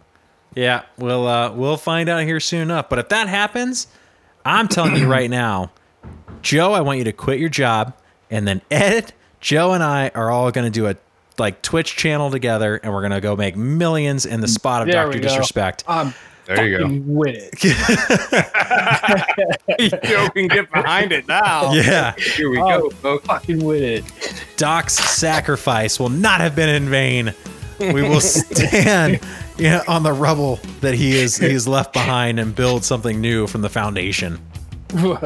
Yeah, 0.55 0.83
we'll 0.97 1.27
uh, 1.27 1.51
we'll 1.51 1.77
find 1.77 2.09
out 2.09 2.23
here 2.23 2.39
soon 2.39 2.61
enough. 2.61 2.89
But 2.89 2.97
if 2.97 3.09
that 3.09 3.27
happens, 3.27 3.85
I'm 4.43 4.67
telling 4.67 4.95
you 4.95 5.07
right 5.07 5.29
now, 5.29 5.71
Joe, 6.41 6.73
I 6.73 6.81
want 6.81 6.97
you 6.97 7.03
to 7.03 7.11
quit 7.13 7.39
your 7.39 7.49
job, 7.49 7.93
and 8.31 8.47
then 8.47 8.61
Ed, 8.71 9.13
Joe, 9.39 9.73
and 9.73 9.83
I 9.83 10.09
are 10.15 10.31
all 10.31 10.49
going 10.51 10.65
to 10.65 10.71
do 10.71 10.87
a 10.87 10.95
like 11.37 11.61
Twitch 11.61 11.95
channel 11.95 12.31
together, 12.31 12.77
and 12.77 12.91
we're 12.91 13.01
going 13.01 13.11
to 13.11 13.21
go 13.21 13.35
make 13.35 13.55
millions 13.55 14.25
in 14.25 14.41
the 14.41 14.47
spot 14.47 14.81
of 14.81 14.87
There 14.87 15.03
Doctor 15.03 15.17
we 15.19 15.21
go. 15.21 15.27
Disrespect. 15.27 15.83
I'm 15.87 16.15
There 16.47 16.67
you 16.67 16.77
go. 16.77 16.83
fucking 16.85 17.15
with 17.15 17.35
it. 17.53 17.59
Joe 20.03 20.29
can 20.29 20.47
get 20.47 20.71
behind 20.71 21.11
it 21.11 21.27
now. 21.27 21.73
Yeah, 21.73 22.13
Here 22.17 22.49
we 22.49 22.57
Oh. 22.59 22.81
go, 22.83 22.89
folks. 22.89 23.25
Fucking 23.27 23.63
win 23.63 23.83
it. 23.83 24.03
Doc's 24.55 24.93
sacrifice 24.95 25.99
will 25.99 26.09
not 26.09 26.39
have 26.41 26.55
been 26.55 26.69
in 26.69 26.89
vain. 26.89 27.33
We 27.79 28.01
will 28.01 28.21
stand 28.21 29.19
you 29.57 29.69
know, 29.69 29.83
on 29.87 30.01
the 30.03 30.11
rubble 30.13 30.59
that 30.81 30.95
he 30.95 31.15
is 31.17 31.37
he 31.37 31.47
is 31.51 31.67
left 31.67 31.93
behind 31.93 32.39
and 32.39 32.55
build 32.55 32.83
something 32.83 33.21
new 33.21 33.45
from 33.45 33.61
the 33.61 33.69
foundation. 33.69 34.39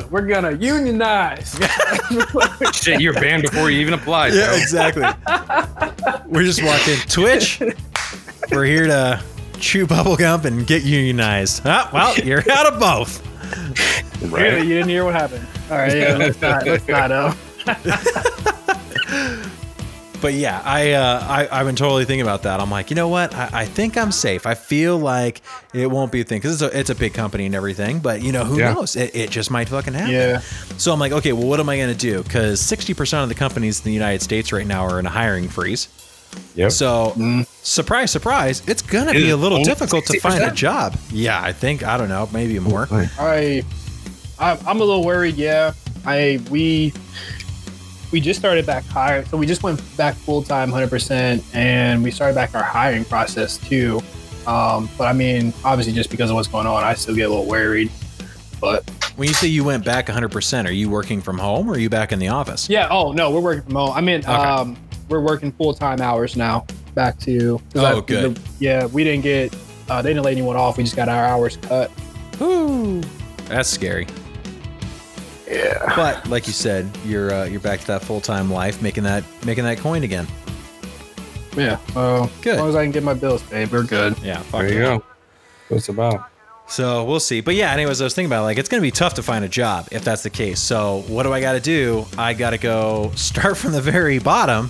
We're 0.09 0.25
gonna 0.27 0.57
unionize. 0.57 1.57
Shit, 2.73 2.99
you're 2.99 3.13
banned 3.13 3.43
before 3.43 3.69
you 3.69 3.79
even 3.79 3.93
applied. 3.93 4.33
Yeah, 4.33 4.47
Joe. 4.47 4.55
exactly. 4.61 5.03
We're 6.25 6.43
just 6.43 6.61
walking 6.63 6.97
Twitch. 7.07 7.61
We're 8.51 8.65
here 8.65 8.87
to 8.87 9.21
chew 9.61 9.87
bubblegum 9.87 10.43
and 10.45 10.65
get 10.67 10.83
unionized. 10.83 11.61
Ah, 11.65 11.89
well, 11.93 12.17
you're 12.17 12.43
out 12.51 12.65
of 12.73 12.79
both. 12.79 13.21
Really, 14.31 14.61
you 14.61 14.69
didn't 14.75 14.89
hear 14.89 15.05
what 15.05 15.13
happened. 15.15 15.45
All 15.69 15.77
right, 15.77 15.95
yeah, 15.95 16.15
let's 16.17 16.41
not. 16.41 16.65
Let's 16.65 16.87
not. 16.87 17.11
Uh, 17.11 17.33
But 20.21 20.35
yeah, 20.35 20.61
I, 20.63 20.91
uh, 20.91 21.19
I 21.27 21.47
I've 21.59 21.65
been 21.65 21.75
totally 21.75 22.05
thinking 22.05 22.21
about 22.21 22.43
that. 22.43 22.59
I'm 22.59 22.69
like, 22.69 22.91
you 22.91 22.95
know 22.95 23.07
what? 23.07 23.33
I, 23.33 23.49
I 23.61 23.65
think 23.65 23.97
I'm 23.97 24.11
safe. 24.11 24.45
I 24.45 24.53
feel 24.53 24.99
like 24.99 25.41
it 25.73 25.89
won't 25.89 26.11
be 26.11 26.21
a 26.21 26.23
thing 26.23 26.37
because 26.37 26.61
it's 26.61 26.73
a, 26.75 26.79
it's 26.79 26.89
a 26.91 26.95
big 26.95 27.15
company 27.15 27.47
and 27.47 27.55
everything. 27.55 27.97
But 28.01 28.21
you 28.21 28.31
know, 28.31 28.43
who 28.45 28.59
Yeah. 28.59 28.73
knows? 28.73 28.95
It, 28.95 29.15
it 29.15 29.31
just 29.31 29.49
might 29.49 29.67
fucking 29.67 29.95
happen. 29.95 30.11
yeah. 30.13 30.41
So 30.77 30.93
I'm 30.93 30.99
like, 30.99 31.11
okay, 31.11 31.33
well, 31.33 31.47
what 31.47 31.59
am 31.59 31.69
I 31.69 31.77
going 31.77 31.89
to 31.91 31.97
do? 31.97 32.21
Because 32.21 32.61
60% 32.61 33.23
of 33.23 33.29
the 33.29 33.35
companies 33.35 33.79
in 33.79 33.85
the 33.85 33.93
United 33.93 34.21
States 34.21 34.51
right 34.53 34.67
now 34.67 34.85
are 34.85 34.99
in 34.99 35.07
a 35.07 35.09
hiring 35.09 35.49
freeze. 35.49 35.87
Yep. 36.53 36.71
So, 36.71 37.13
surprise, 37.63 38.11
surprise, 38.11 38.61
it's 38.67 38.81
going 38.81 39.07
to 39.07 39.13
be 39.13 39.29
a 39.29 39.37
little 39.37 39.57
only 39.59 39.69
difficult 39.69 40.05
to 40.07 40.19
find 40.19 40.43
a 40.43 40.51
job. 40.51 40.97
Yeah, 41.11 41.41
I 41.41 41.53
think, 41.53 41.83
I 41.83 41.97
don't 41.97 42.09
know, 42.09 42.29
maybe 42.33 42.57
more. 42.59 42.87
I, 42.91 43.63
I 44.39 44.57
I'm 44.65 44.81
a 44.81 44.83
little 44.83 45.03
worried. 45.05 45.35
Yeah, 45.35 45.73
I 46.05 46.39
we 46.49 46.93
we 48.11 48.19
just 48.19 48.39
started 48.39 48.65
back 48.65 48.83
hiring, 48.85 49.25
so 49.25 49.37
we 49.37 49.45
just 49.45 49.63
went 49.63 49.79
back 49.97 50.15
full 50.15 50.41
time, 50.43 50.71
hundred 50.71 50.89
percent, 50.89 51.43
and 51.53 52.03
we 52.03 52.11
started 52.11 52.35
back 52.35 52.55
our 52.55 52.63
hiring 52.63 53.05
process 53.05 53.57
too. 53.57 54.01
Um, 54.47 54.89
but 54.97 55.05
I 55.05 55.13
mean, 55.13 55.53
obviously, 55.63 55.93
just 55.93 56.09
because 56.09 56.29
of 56.31 56.35
what's 56.35 56.47
going 56.47 56.65
on, 56.67 56.83
I 56.83 56.95
still 56.95 57.15
get 57.15 57.23
a 57.23 57.29
little 57.29 57.45
worried. 57.45 57.91
But 58.59 58.89
When 59.15 59.27
you 59.27 59.33
say 59.33 59.47
you 59.47 59.63
went 59.63 59.83
back 59.85 60.05
100%, 60.07 60.67
are 60.67 60.71
you 60.71 60.87
working 60.89 61.19
from 61.21 61.37
home 61.39 61.67
or 61.69 61.73
are 61.73 61.79
you 61.79 61.89
back 61.89 62.11
in 62.11 62.19
the 62.19 62.27
office? 62.29 62.69
yeah, 62.69 62.87
oh 62.89 63.11
no, 63.11 63.29
we're 63.31 63.39
working 63.39 63.63
from 63.63 63.75
home. 63.75 63.91
I 63.91 64.01
mean, 64.01 64.19
Okay. 64.21 64.31
um, 64.31 64.77
we're 65.09 65.21
working 65.21 65.51
full 65.51 65.73
time 65.73 66.01
hours 66.01 66.35
now. 66.35 66.65
Back 66.95 67.19
to. 67.21 67.61
Oh, 67.75 67.85
I- 67.85 68.01
good. 68.01 68.35
the- 68.35 68.41
yeah, 68.59 68.85
we 68.87 69.03
didn't 69.03 69.23
get 69.23 69.55
uh, 69.89 70.01
they 70.01 70.09
didn't 70.09 70.23
let 70.23 70.31
anyone 70.31 70.55
off. 70.55 70.77
We 70.77 70.83
just 70.83 70.95
got 70.95 71.09
our 71.09 71.25
hours 71.25 71.57
cut. 71.57 71.91
That's 73.47 73.69
scary. 73.69 74.07
Yeah. 75.49 75.93
But 75.95 76.27
like 76.29 76.47
you 76.47 76.53
said, 76.53 76.89
you're 77.05 77.33
uh, 77.33 77.43
you're 77.45 77.59
back 77.59 77.81
to 77.81 77.87
that 77.87 78.01
full 78.03 78.21
time 78.21 78.51
life, 78.51 78.81
making 78.81 79.03
that 79.03 79.23
making 79.45 79.63
that 79.65 79.77
coin 79.79 80.03
again. 80.03 80.27
Yeah. 81.57 81.77
Uh, 81.95 82.27
Good. 82.41 82.53
As 82.53 82.59
long 82.59 82.69
as 82.69 82.75
I 82.75 82.83
can 82.83 82.91
get 82.91 83.03
my 83.03 83.13
bills 83.13 83.43
paid, 83.43 83.69
we're 83.71 83.83
good. 83.83 84.17
Yeah, 84.19 84.37
fuck 84.39 84.61
There 84.61 84.73
you 84.73 84.79
yeah. 84.79 84.97
go. 84.97 85.03
What's 85.67 85.89
about? 85.89 86.29
So 86.67 87.03
we'll 87.03 87.19
see. 87.19 87.41
But 87.41 87.55
yeah, 87.55 87.73
anyways, 87.73 87.99
I 87.99 88.05
was 88.05 88.13
thinking 88.15 88.29
about 88.31 88.43
like 88.43 88.57
it's 88.57 88.69
gonna 88.69 88.81
be 88.81 88.91
tough 88.91 89.15
to 89.15 89.23
find 89.23 89.43
a 89.43 89.49
job 89.49 89.89
if 89.91 90.05
that's 90.05 90.23
the 90.23 90.29
case. 90.29 90.61
So 90.61 91.03
what 91.07 91.23
do 91.23 91.33
I 91.33 91.41
got 91.41 91.53
to 91.53 91.59
do? 91.59 92.05
I 92.17 92.33
got 92.33 92.51
to 92.51 92.57
go 92.57 93.11
start 93.15 93.57
from 93.57 93.73
the 93.73 93.81
very 93.81 94.19
bottom, 94.19 94.69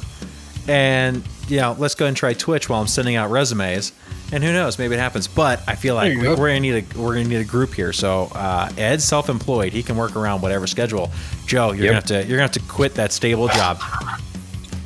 and 0.68 1.24
you 1.48 1.58
know, 1.58 1.76
let's 1.78 1.96
go 1.96 2.06
and 2.06 2.16
try 2.16 2.34
Twitch 2.34 2.70
while 2.70 2.82
I'm 2.82 2.88
sending 2.88 3.16
out 3.16 3.30
resumes. 3.30 3.92
And 4.34 4.42
who 4.42 4.54
knows, 4.54 4.80
maybe 4.80 4.96
it 4.96 5.00
happens. 5.00 5.28
But 5.28 5.62
I 5.68 5.76
feel 5.76 5.94
like 5.96 6.18
we, 6.18 6.28
we're 6.30 6.36
gonna 6.36 6.62
need 6.62 6.86
a 6.96 6.98
we're 7.00 7.16
gonna 7.16 7.28
need 7.28 7.42
a 7.42 7.44
group 7.44 7.74
here. 7.74 7.92
So 7.92 8.30
uh, 8.34 8.72
Ed's 8.78 9.04
self-employed; 9.04 9.74
he 9.74 9.84
can 9.84 9.98
work 9.98 10.16
around 10.16 10.42
whatever 10.42 10.68
schedule. 10.68 11.12
Joe, 11.46 11.72
you're 11.74 11.86
Yep. 11.86 11.88
gonna 11.88 11.94
have 11.96 12.06
to 12.06 12.16
you're 12.30 12.38
gonna 12.38 12.42
have 12.44 12.52
to 12.52 12.62
quit 12.62 12.94
that 12.96 13.12
stable 13.12 13.50
job. 13.50 13.80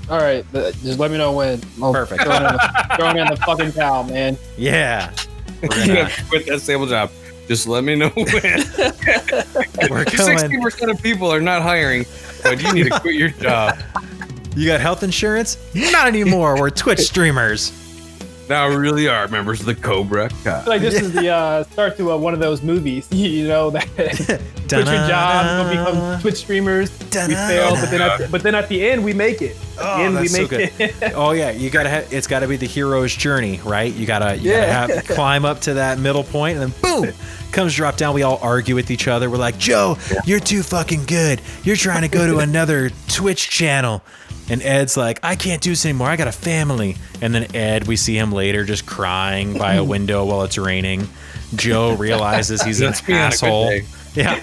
All 0.09 0.19
right, 0.19 0.45
just 0.53 0.97
let 0.99 1.11
me 1.11 1.17
know 1.17 1.31
when. 1.31 1.61
I'll 1.81 1.91
Perfect. 1.93 2.23
Throw 2.23 2.33
it 2.33 2.37
in 2.37 2.43
the, 2.43 2.95
throw 2.97 3.09
it 3.09 3.17
in 3.17 3.27
the 3.27 3.35
fucking 3.37 3.71
towel, 3.73 4.03
man. 4.03 4.37
Yeah, 4.57 5.11
we're 5.61 5.67
gonna 5.87 6.09
quit 6.29 6.45
that 6.47 6.61
stable 6.61 6.87
job. 6.87 7.11
Just 7.47 7.67
let 7.67 7.83
me 7.83 7.95
know 7.95 8.09
when. 8.09 8.25
we're 9.91 10.05
Sixty 10.07 10.59
percent 10.59 10.89
of 10.91 11.01
people 11.03 11.31
are 11.31 11.41
not 11.41 11.61
hiring, 11.61 12.05
but 12.41 12.61
you 12.63 12.73
need 12.73 12.91
to 12.91 12.99
quit 12.99 13.13
your 13.15 13.29
job. 13.29 13.77
You 14.55 14.65
got 14.67 14.79
health 14.81 15.03
insurance? 15.03 15.57
Not 15.73 16.07
anymore. 16.07 16.59
We're 16.59 16.69
Twitch 16.69 16.99
streamers. 17.11 17.71
Now 18.47 18.69
we 18.69 18.75
really 18.75 19.07
are 19.07 19.27
members 19.27 19.59
of 19.59 19.65
the 19.65 19.73
Cobra 19.73 20.29
Kai. 20.43 20.63
Like 20.65 20.81
this 20.81 20.93
is 21.01 21.11
the 21.13 21.29
uh, 21.33 21.63
start 21.63 21.97
to 21.97 22.11
uh, 22.11 22.17
one 22.17 22.33
of 22.35 22.39
those 22.39 22.61
movies, 22.61 23.07
you 23.11 23.47
know, 23.47 23.71
that 23.71 23.87
quit 23.95 24.29
your 24.69 24.85
job, 24.85 25.65
go 25.65 25.69
become 25.71 26.21
Twitch 26.21 26.35
streamers. 26.35 26.91
We 26.99 27.33
fail, 27.33 27.71
but 27.71 27.89
then 27.89 28.01
at 28.01 28.17
the, 28.19 28.27
but 28.31 28.43
then 28.43 28.53
at 28.53 28.69
the 28.69 28.87
end 28.87 29.03
we 29.03 29.13
make 29.13 29.41
it. 29.41 29.55
At 29.55 29.77
the 29.77 29.83
Oh, 29.87 30.01
end 30.03 30.13
we 30.19 30.27
that's 30.27 30.35
so 30.35 30.47
good. 30.47 30.71
it. 30.79 31.13
Oh 31.15 31.31
yeah, 31.31 31.49
you 31.51 31.71
gotta 31.71 31.89
have. 31.89 32.13
It's 32.13 32.27
gotta 32.27 32.47
be 32.47 32.55
the 32.55 32.67
hero's 32.67 33.15
journey, 33.15 33.59
right? 33.65 33.91
You 33.91 34.05
gotta, 34.05 34.35
you 34.37 34.51
Yeah. 34.51 34.87
gotta 34.87 34.95
have 34.97 35.07
climb 35.07 35.43
up 35.43 35.61
to 35.61 35.73
that 35.75 35.97
middle 35.97 36.23
point, 36.23 36.59
and 36.59 36.71
then 36.71 36.81
boom, 36.81 37.13
comes 37.51 37.73
drop 37.73 37.97
down. 37.97 38.13
We 38.13 38.21
all 38.21 38.37
argue 38.43 38.75
with 38.75 38.91
each 38.91 39.07
other. 39.07 39.27
We're 39.29 39.37
like, 39.37 39.57
Joe, 39.57 39.97
you're 40.25 40.39
too 40.39 40.61
fucking 40.61 41.05
good. 41.05 41.41
You're 41.63 41.75
trying 41.77 42.03
to 42.03 42.07
go 42.09 42.27
to 42.27 42.37
another 42.39 42.91
Twitch 43.07 43.49
channel. 43.49 44.03
And 44.49 44.61
Ed's 44.61 44.95
like, 44.95 45.19
I 45.23 45.35
can't 45.35 45.61
do 45.61 45.71
this 45.71 45.85
anymore. 45.85 46.07
I 46.07 46.15
got 46.17 46.27
a 46.27 46.31
family. 46.31 46.97
And 47.21 47.33
then 47.33 47.55
Ed, 47.55 47.87
we 47.87 47.95
see 47.95 48.15
him 48.17 48.31
later 48.31 48.63
just 48.63 48.85
crying 48.85 49.57
by 49.57 49.73
a 49.75 49.83
window 49.95 50.23
while 50.25 50.43
it's 50.43 50.57
raining. 50.57 51.07
Joe 51.55 51.95
realizes 51.97 52.61
he's 52.61 52.79
an 52.81 52.87
That's 52.87 53.07
me 53.07 53.13
on 53.15 53.19
a 53.19 53.23
good 53.23 53.33
asshole. 53.33 53.79
Yeah. 54.15 54.41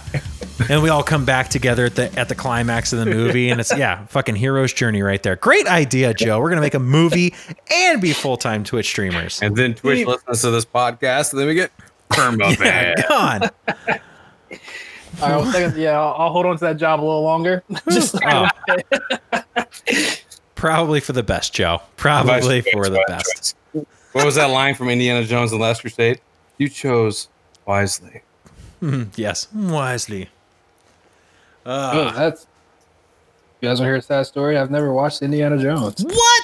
And 0.69 0.83
we 0.83 0.91
all 0.91 1.03
come 1.03 1.25
back 1.25 1.49
together 1.49 1.87
at 1.87 1.95
the 1.95 2.13
at 2.21 2.29
the 2.29 2.35
climax 2.35 2.93
of 2.93 2.99
the 2.99 3.07
movie, 3.07 3.49
and 3.49 3.59
it's 3.59 3.75
yeah, 3.75 4.05
fucking 4.09 4.37
hero's 4.37 4.71
journey 4.75 5.01
right 5.01 5.23
there. 5.23 5.35
Great 5.37 5.67
idea, 5.67 6.13
Joe. 6.13 6.39
We're 6.41 6.51
gonna 6.51 6.61
make 6.61 6.75
a 6.75 6.79
movie 6.79 7.33
and 7.71 7.99
be 7.99 8.13
full 8.13 8.37
time 8.37 8.65
Twitch 8.65 8.85
streamers. 8.85 9.41
And 9.41 9.57
then 9.57 9.73
Twitch 9.75 10.07
listens 10.07 10.43
to 10.43 10.51
this 10.51 10.67
podcast, 10.67 11.33
and 11.33 11.41
then 11.41 11.49
we 11.49 11.55
get 11.55 11.73
perma 12.11 12.51
Yeah, 12.51 12.95
ban. 12.95 13.05
gone. 13.09 13.43
All 13.73 13.79
right, 13.79 15.37
well, 15.43 15.47
second, 15.51 15.81
yeah, 15.81 15.99
I'll, 15.99 16.17
I'll 16.19 16.33
hold 16.33 16.45
on 16.45 16.57
to 16.59 16.65
that 16.67 16.77
job 16.77 17.01
a 17.01 17.03
little 17.03 17.23
longer. 17.23 17.63
Just 17.91 18.15
Oh. 18.23 18.47
Probably 20.55 21.01
for 21.01 21.13
the 21.13 21.23
best, 21.23 21.53
Joe. 21.55 21.83
Probably 21.97 22.61
for 22.61 22.89
the 22.89 23.03
best. 23.09 23.57
What 24.13 24.25
was 24.25 24.35
that 24.37 24.47
line 24.51 24.75
from 24.75 24.89
Indiana 24.91 25.25
Jones 25.25 25.53
and 25.53 25.61
the 25.61 25.65
Last 25.65 25.81
Crusade? 25.81 26.21
You 26.59 26.69
chose 26.69 27.29
wisely. 27.67 28.23
Yes, 29.17 29.49
wisely. 29.53 30.29
Oh, 31.65 31.73
Uh, 31.73 32.13
that's. 32.13 32.47
You 33.61 33.69
guys 33.69 33.79
want 33.79 33.87
to 33.87 33.91
hear 33.91 33.97
a 33.97 34.03
sad 34.03 34.27
story? 34.27 34.59
I've 34.59 34.71
never 34.73 34.93
watched 34.93 35.23
Indiana 35.23 35.57
Jones. 35.57 36.05
what? 36.05 36.43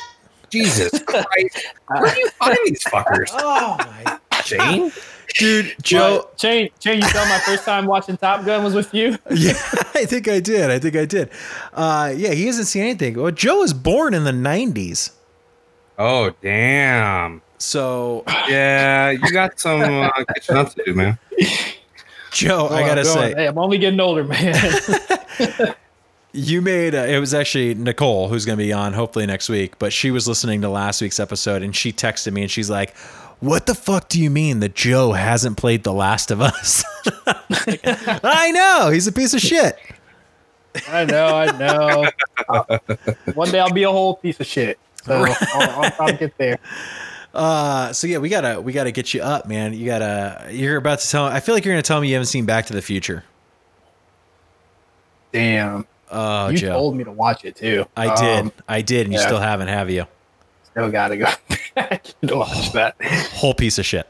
Jesus 0.50 1.02
Christ. 1.02 1.66
Where 1.88 2.14
do 2.14 2.20
you 2.20 2.28
find 2.30 2.56
these 2.66 2.84
fuckers? 2.84 3.28
Oh 3.32 3.76
my 3.78 4.18
Jane? 4.44 4.90
dude, 5.34 5.74
Joe. 5.82 6.16
What? 6.18 6.40
Shane, 6.40 6.70
Shane, 6.80 6.96
you 7.02 7.08
saw 7.08 7.24
my 7.28 7.38
first 7.40 7.64
time 7.64 7.86
watching 7.86 8.16
Top 8.16 8.44
Gun 8.44 8.62
was 8.64 8.74
with 8.74 8.92
you? 8.94 9.16
Yeah, 9.30 9.52
I 9.94 10.04
think 10.06 10.28
I 10.28 10.40
did. 10.40 10.70
I 10.70 10.78
think 10.78 10.96
I 10.96 11.04
did. 11.04 11.30
Uh, 11.74 12.12
yeah, 12.16 12.32
he 12.32 12.46
hasn't 12.46 12.66
seen 12.68 12.82
anything. 12.82 13.14
Well, 13.20 13.30
Joe 13.32 13.58
was 13.58 13.72
born 13.72 14.14
in 14.14 14.24
the 14.24 14.32
'90s, 14.32 15.10
Oh, 15.98 16.32
damn. 16.42 17.42
so 17.58 18.22
Yeah, 18.48 19.10
you 19.10 19.30
got 19.32 19.58
some 19.60 19.80
uh, 19.82 20.10
catching 20.34 20.56
up 20.56 20.72
to 20.74 20.82
do, 20.84 20.94
man. 20.94 21.18
Joe, 22.30 22.68
I 22.68 22.80
gotta 22.86 23.00
I'm 23.00 23.06
going- 23.06 23.32
say, 23.32 23.34
hey, 23.34 23.46
I'm 23.48 23.58
only 23.58 23.78
getting 23.78 24.00
older, 24.00 24.24
man. 24.24 24.54
You 26.34 26.60
made 26.60 26.94
uh, 26.94 26.98
it 26.98 27.18
was 27.18 27.32
actually 27.32 27.74
Nicole 27.74 28.28
who's 28.28 28.44
going 28.44 28.58
to 28.58 28.62
be 28.64 28.70
on 28.72 28.92
hopefully 28.92 29.24
next 29.24 29.48
week, 29.48 29.78
but 29.78 29.94
she 29.94 30.10
was 30.10 30.28
listening 30.28 30.60
to 30.60 30.68
last 30.68 31.00
week's 31.00 31.18
episode 31.18 31.62
and 31.62 31.74
she 31.74 31.90
texted 31.90 32.32
me 32.34 32.42
and 32.42 32.50
she's 32.50 32.68
like, 32.68 32.94
"What 33.40 33.66
the 33.66 33.74
fuck 33.74 34.08
do 34.08 34.20
you 34.20 34.30
mean 34.30 34.60
that 34.60 34.74
Joe 34.74 35.12
hasn't 35.12 35.56
played 35.56 35.84
The 35.84 35.92
Last 35.92 36.30
of 36.30 36.40
Us?" 36.40 36.84
I 38.24 38.50
know 38.52 38.90
he's 38.90 39.06
a 39.06 39.12
piece 39.12 39.34
of 39.34 39.40
shit. 39.40 39.78
I 40.88 41.04
know, 41.04 41.26
I 41.34 41.58
know. 41.58 42.74
One 43.34 43.50
day 43.50 43.58
I'll 43.58 43.72
be 43.72 43.82
a 43.84 43.90
whole 43.90 44.16
piece 44.16 44.38
of 44.40 44.46
shit. 44.46 44.78
So 45.04 45.24
I'll, 45.24 45.36
I'll, 45.54 45.92
I'll 46.00 46.16
get 46.16 46.36
there. 46.38 46.58
Uh, 47.34 47.92
so 47.92 48.06
yeah, 48.06 48.18
we 48.18 48.28
gotta 48.28 48.60
we 48.60 48.72
gotta 48.72 48.90
get 48.90 49.14
you 49.14 49.22
up, 49.22 49.46
man. 49.46 49.72
You 49.74 49.86
gotta. 49.86 50.48
You're 50.50 50.76
about 50.76 50.98
to 51.00 51.08
tell. 51.08 51.24
I 51.24 51.40
feel 51.40 51.54
like 51.54 51.64
you're 51.64 51.74
gonna 51.74 51.82
tell 51.82 52.00
me 52.00 52.08
you 52.08 52.14
haven't 52.14 52.26
seen 52.26 52.46
Back 52.46 52.66
to 52.66 52.72
the 52.72 52.82
Future. 52.82 53.24
Damn. 55.32 55.86
Oh, 56.10 56.48
you 56.48 56.58
Joe, 56.58 56.72
told 56.72 56.96
me 56.96 57.04
to 57.04 57.12
watch 57.12 57.44
it 57.44 57.54
too. 57.54 57.84
I 57.96 58.14
did, 58.14 58.38
Um, 58.46 58.52
I 58.66 58.80
did, 58.80 59.06
and 59.06 59.12
you 59.12 59.18
still 59.20 59.40
haven't, 59.40 59.68
have 59.68 59.90
you? 59.90 60.06
still 60.70 60.90
gotta 60.90 61.16
go 61.16 61.26
back 61.78 62.04
to 62.26 62.36
watch 62.36 62.72
that. 62.72 62.96
Whole 63.34 63.54
piece 63.54 63.78
of 63.78 63.86
shit. 63.86 64.08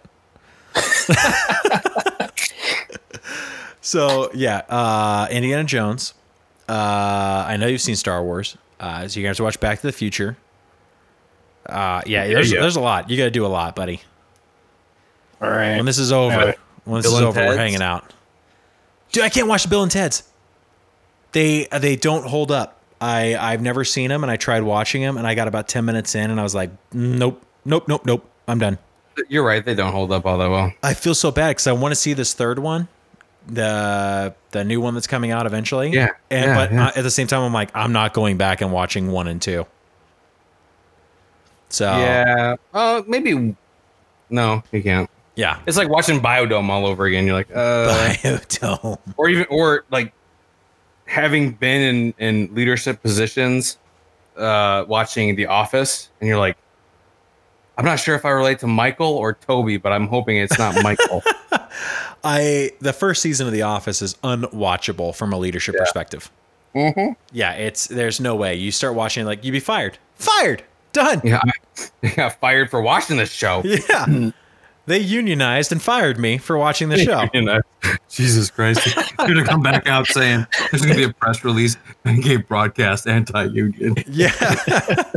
so 3.81 4.31
yeah, 4.35 4.63
uh, 4.69 5.29
Indiana 5.31 5.65
Jones. 5.65 6.15
Uh, 6.69 7.45
I 7.49 7.57
know 7.57 7.67
you've 7.67 7.81
seen 7.81 7.97
Star 7.97 8.23
Wars. 8.23 8.57
Uh, 8.79 9.09
so 9.09 9.19
you 9.19 9.27
guys 9.27 9.41
watch 9.41 9.59
Back 9.61 9.81
to 9.81 9.87
the 9.87 9.93
Future. 9.93 10.37
Uh, 11.67 12.03
yeah, 12.07 12.27
there's, 12.27 12.51
there's 12.51 12.77
a 12.77 12.81
lot. 12.81 13.11
You 13.11 13.17
got 13.17 13.25
to 13.25 13.31
do 13.31 13.45
a 13.45 13.49
lot, 13.49 13.75
buddy. 13.75 14.01
All 15.41 15.51
right. 15.51 15.77
When 15.77 15.87
this 15.87 15.99
is 15.99 16.13
over, 16.13 16.37
right. 16.37 16.59
when 16.85 17.03
this 17.03 17.11
Bill 17.11 17.19
is 17.19 17.25
over, 17.25 17.41
we're 17.41 17.57
hanging 17.57 17.83
out. 17.83 18.13
Dude, 19.13 19.25
I 19.25 19.29
can't 19.29 19.49
watch 19.49 19.69
Bill 19.69 19.83
and 19.83 19.91
Ted's. 19.91 20.23
They 21.33 21.67
they 21.67 21.97
don't 21.97 22.25
hold 22.25 22.51
up. 22.51 22.81
I 23.01 23.37
I've 23.37 23.63
never 23.63 23.85
seen 23.85 24.09
them, 24.09 24.25
and 24.25 24.31
I 24.31 24.37
tried 24.37 24.63
watching 24.63 25.03
them, 25.03 25.17
and 25.17 25.27
I 25.27 25.35
got 25.35 25.47
about 25.49 25.69
ten 25.69 25.85
minutes 25.85 26.15
in, 26.15 26.31
and 26.31 26.41
I 26.41 26.43
was 26.43 26.55
like, 26.55 26.71
nope, 26.93 27.43
nope, 27.69 27.87
nope, 27.89 28.05
nope. 28.05 28.29
I'm 28.47 28.59
done. 28.59 28.79
You're 29.29 29.45
right. 29.45 29.65
They 29.65 29.75
don't 29.75 29.93
hold 29.93 30.13
up 30.13 30.27
all 30.27 30.39
that 30.39 30.49
well. 30.51 30.73
I 30.83 30.95
feel 30.95 31.15
so 31.15 31.31
bad 31.31 31.51
because 31.51 31.67
I 31.67 31.73
want 31.73 31.93
to 31.93 31.97
see 31.97 32.13
this 32.15 32.35
third 32.35 32.59
one, 32.59 32.89
the 33.47 34.35
the 34.53 34.65
new 34.65 34.81
one 34.81 34.95
that's 34.95 35.07
coming 35.07 35.31
out 35.31 35.45
eventually. 35.47 35.91
Yeah, 35.91 36.09
and 36.31 36.47
yeah, 36.47 36.55
but 36.55 36.73
yeah. 36.73 36.87
uh, 36.87 36.93
at 36.97 37.03
the 37.03 37.11
same 37.11 37.27
time, 37.27 37.43
I'm 37.43 37.53
like, 37.53 37.71
I'm 37.75 37.93
not 37.93 38.15
going 38.15 38.37
back 38.37 38.61
and 38.61 38.73
watching 38.73 39.11
one 39.11 39.27
and 39.29 39.43
two. 39.43 39.67
So 41.69 41.85
Yeah. 41.85 42.57
Uh, 42.73 43.03
maybe. 43.07 43.55
No, 44.31 44.63
you 44.73 44.83
can't. 44.83 45.09
yeah, 45.37 45.59
It's 45.67 45.77
like 45.77 45.89
watching 45.89 46.21
Biodome 46.21 46.69
all 46.69 46.87
over 46.87 47.07
again. 47.07 47.25
You're 47.27 47.35
like, 47.35 47.51
uh, 47.55 47.89
Biodome. 48.23 48.99
or 49.17 49.29
even, 49.29 49.47
or 49.51 49.85
like 49.91 50.13
having 51.07 51.53
been 51.53 51.81
in 51.83 52.15
in 52.19 52.55
leadership 52.55 53.03
positions, 53.03 53.79
uh, 54.37 54.85
watching 54.87 55.35
The 55.37 55.47
Office, 55.47 56.11
and 56.21 56.29
you're 56.29 56.39
like, 56.39 56.57
I'm 57.79 57.85
not 57.85 58.01
sure 58.01 58.17
if 58.17 58.25
I 58.25 58.31
relate 58.31 58.59
to 58.59 58.67
Michael 58.67 59.07
or 59.07 59.35
Toby, 59.35 59.77
but 59.77 59.93
I'm 59.93 60.09
hoping 60.09 60.37
it's 60.37 60.59
not 60.59 60.83
Michael. 60.83 61.23
I 62.25 62.73
the 62.81 62.93
first 62.93 63.23
season 63.23 63.47
of 63.47 63.53
The 63.53 63.63
Office 63.63 64.03
is 64.03 64.15
unwatchable 64.25 65.15
from 65.15 65.33
a 65.33 65.39
leadership 65.39 65.77
perspective. 65.77 66.29
mm-hmm. 66.75 67.13
Yeah, 67.33 67.53
it's 67.53 67.87
there's 67.87 68.19
no 68.21 68.35
way 68.35 68.57
you 68.57 68.73
start 68.73 68.97
watching 68.97 69.25
like 69.25 69.45
you'd 69.45 69.53
be 69.53 69.61
fired, 69.61 69.97
fired, 70.17 70.65
done. 70.93 71.21
Yeah, 71.23 71.41
I 72.03 72.09
got 72.17 72.41
fired 72.41 72.69
for 72.69 72.83
watching 72.83 73.17
this 73.17 73.31
show. 73.33 73.63
Yeah, 73.89 74.07
they 74.89 74.99
unionized 74.99 75.71
and 75.73 75.81
fired 75.81 76.19
me 76.19 76.39
for 76.39 76.59
watching 76.59 76.89
the 76.89 76.99
show. 76.99 77.29
You 77.35 77.43
know, 77.43 77.61
Jesus 78.09 78.51
Christ. 78.51 78.87
You're 78.97 79.29
gonna 79.29 79.45
come 79.45 79.63
back 79.63 79.87
out 79.87 80.07
saying 80.07 80.47
there's 80.71 80.83
gonna 80.83 80.95
be 80.97 81.05
a 81.05 81.13
press 81.13 81.45
release 81.45 81.77
and 82.05 82.23
gay 82.23 82.37
broadcast 82.37 83.07
anti-union. 83.07 83.97
Yeah. 84.09 84.33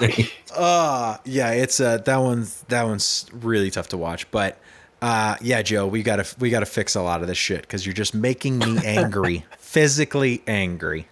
uh 0.54 1.16
yeah, 1.24 1.50
it's 1.52 1.80
uh 1.80 1.98
that 1.98 2.18
one's 2.18 2.62
that 2.68 2.84
one's 2.84 3.26
really 3.32 3.70
tough 3.70 3.88
to 3.88 3.96
watch, 3.96 4.30
but 4.30 4.58
uh 5.02 5.36
yeah, 5.40 5.62
Joe, 5.62 5.86
we 5.86 6.02
got 6.02 6.16
to 6.16 6.36
we 6.38 6.50
got 6.50 6.60
to 6.60 6.66
fix 6.66 6.94
a 6.94 7.02
lot 7.02 7.20
of 7.22 7.26
this 7.26 7.38
shit 7.38 7.68
cuz 7.68 7.84
you're 7.86 7.92
just 7.94 8.14
making 8.14 8.58
me 8.58 8.78
angry, 8.84 9.44
physically 9.58 10.42
angry. 10.46 11.08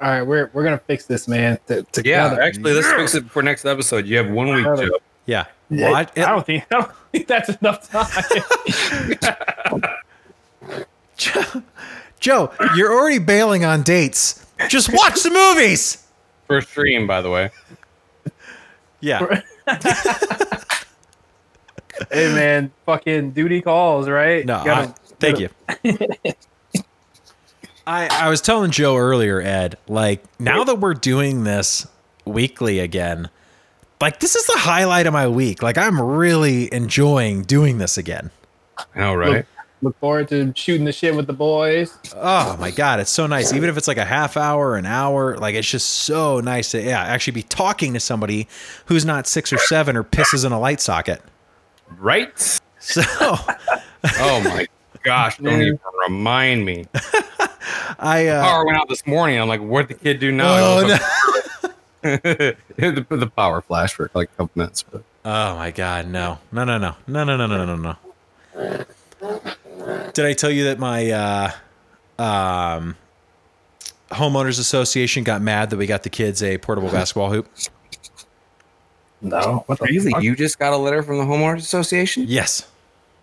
All 0.00 0.10
right, 0.10 0.22
we're 0.22 0.50
we're 0.52 0.64
gonna 0.64 0.78
fix 0.86 1.06
this, 1.06 1.26
man. 1.26 1.58
t- 1.66 1.74
Yeah, 1.76 1.82
together. 1.92 2.42
actually, 2.42 2.74
let's 2.74 2.90
fix 2.92 3.14
it 3.14 3.30
for 3.30 3.42
next 3.42 3.64
episode. 3.64 4.06
You 4.06 4.18
have 4.18 4.28
one 4.30 4.48
week, 4.52 4.64
Joe. 4.64 4.98
Yeah. 5.26 5.44
Yeah, 5.68 5.90
What? 5.90 6.16
I 6.16 6.26
don't 6.30 6.46
think 6.46 6.64
I 6.70 6.74
don't 6.80 6.92
think 7.12 7.26
that's 7.26 7.48
enough 7.48 7.90
time. 7.90 9.84
Joe, 11.16 11.42
Joe, 12.20 12.52
you're 12.76 12.92
already 12.92 13.18
bailing 13.18 13.64
on 13.64 13.82
dates. 13.82 14.46
Just 14.68 14.92
watch 14.92 15.22
the 15.22 15.30
movies. 15.30 16.06
First 16.46 16.68
stream, 16.70 17.06
by 17.06 17.20
the 17.22 17.30
way. 17.30 17.50
Yeah. 19.00 19.40
hey, 22.10 22.32
man, 22.34 22.70
fucking 22.84 23.32
duty 23.32 23.60
calls, 23.62 24.08
right? 24.08 24.44
No, 24.46 24.62
Gotta- 24.64 24.88
I- 24.88 24.94
thank 25.18 25.40
you. 25.40 25.48
I 27.86 28.08
I 28.10 28.28
was 28.28 28.40
telling 28.40 28.70
Joe 28.72 28.96
earlier, 28.96 29.40
Ed, 29.40 29.78
like 29.88 30.22
now 30.40 30.64
that 30.64 30.80
we're 30.80 30.94
doing 30.94 31.44
this 31.44 31.86
weekly 32.24 32.78
again, 32.80 33.30
like 34.00 34.20
this 34.20 34.34
is 34.34 34.46
the 34.46 34.58
highlight 34.58 35.06
of 35.06 35.12
my 35.12 35.28
week. 35.28 35.62
Like 35.62 35.78
I'm 35.78 36.00
really 36.00 36.72
enjoying 36.72 37.42
doing 37.42 37.78
this 37.78 37.98
again. 37.98 38.30
All 38.96 39.16
right. 39.16 39.26
know, 39.26 39.32
right? 39.34 39.46
Look 39.82 39.98
forward 40.00 40.28
to 40.28 40.52
shooting 40.56 40.86
the 40.86 40.92
shit 40.92 41.14
with 41.14 41.26
the 41.26 41.34
boys. 41.34 41.96
Oh 42.14 42.56
my 42.58 42.70
god, 42.70 42.98
it's 42.98 43.10
so 43.10 43.26
nice. 43.26 43.52
Even 43.52 43.68
if 43.68 43.76
it's 43.76 43.86
like 43.86 43.98
a 43.98 44.04
half 44.04 44.36
hour, 44.36 44.76
an 44.76 44.86
hour, 44.86 45.36
like 45.36 45.54
it's 45.54 45.70
just 45.70 45.88
so 45.88 46.40
nice 46.40 46.70
to 46.70 46.82
yeah, 46.82 47.02
actually 47.02 47.34
be 47.34 47.42
talking 47.42 47.92
to 47.92 48.00
somebody 48.00 48.48
who's 48.86 49.04
not 49.04 49.26
six 49.26 49.52
or 49.52 49.58
seven 49.58 49.96
or 49.96 50.02
pisses 50.02 50.46
in 50.46 50.52
a 50.52 50.58
light 50.58 50.80
socket. 50.80 51.22
Right? 51.98 52.60
So 52.80 53.02
Oh 53.20 54.40
my 54.44 54.66
gosh! 55.02 55.38
Don't 55.38 55.60
even 55.60 55.78
remind 56.08 56.64
me. 56.64 56.86
I 57.98 58.28
uh 58.28 58.42
Power 58.42 58.64
went 58.64 58.78
out 58.78 58.88
this 58.88 59.06
morning. 59.06 59.40
I'm 59.40 59.48
like, 59.48 59.60
what'd 59.60 59.88
the 59.88 59.94
kid 59.94 60.20
do 60.20 60.32
now? 60.32 60.54
oh, 60.54 60.86
no. 60.86 60.98
the, 62.76 63.06
the 63.08 63.30
power 63.34 63.60
flash 63.60 63.94
for 63.94 64.10
like 64.14 64.28
a 64.34 64.36
couple 64.36 64.50
minutes. 64.54 64.82
But 64.82 65.02
Oh 65.24 65.56
my 65.56 65.70
god, 65.72 66.06
no. 66.08 66.38
No 66.52 66.64
no 66.64 66.78
no. 66.78 66.94
No 67.06 67.24
no 67.24 67.36
no 67.36 67.46
no 67.46 67.64
no 67.64 67.76
no 67.76 67.96
no. 68.54 70.10
Did 70.12 70.24
I 70.24 70.32
tell 70.32 70.50
you 70.50 70.64
that 70.64 70.78
my 70.78 71.10
uh 71.10 71.50
um 72.18 72.96
homeowners 74.10 74.60
association 74.60 75.24
got 75.24 75.42
mad 75.42 75.70
that 75.70 75.76
we 75.76 75.86
got 75.86 76.04
the 76.04 76.10
kids 76.10 76.42
a 76.42 76.58
portable 76.58 76.90
basketball 76.90 77.30
hoop? 77.30 77.48
No, 79.20 79.64
what 79.66 79.78
the 79.78 79.86
crazy. 79.86 80.10
fuck? 80.10 80.22
You 80.22 80.36
just 80.36 80.58
got 80.58 80.72
a 80.72 80.76
letter 80.76 81.02
from 81.02 81.18
the 81.18 81.24
homeowners 81.24 81.58
association. 81.58 82.26
Yes. 82.28 82.68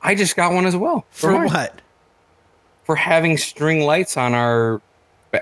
I 0.02 0.16
just 0.16 0.36
got 0.36 0.52
one 0.52 0.66
as 0.66 0.76
well. 0.76 1.06
For 1.12 1.32
mine. 1.32 1.48
what? 1.48 1.82
For 2.84 2.96
having 2.98 3.38
string 3.38 3.82
lights 3.86 4.18
on 4.18 4.34
our 4.34 4.82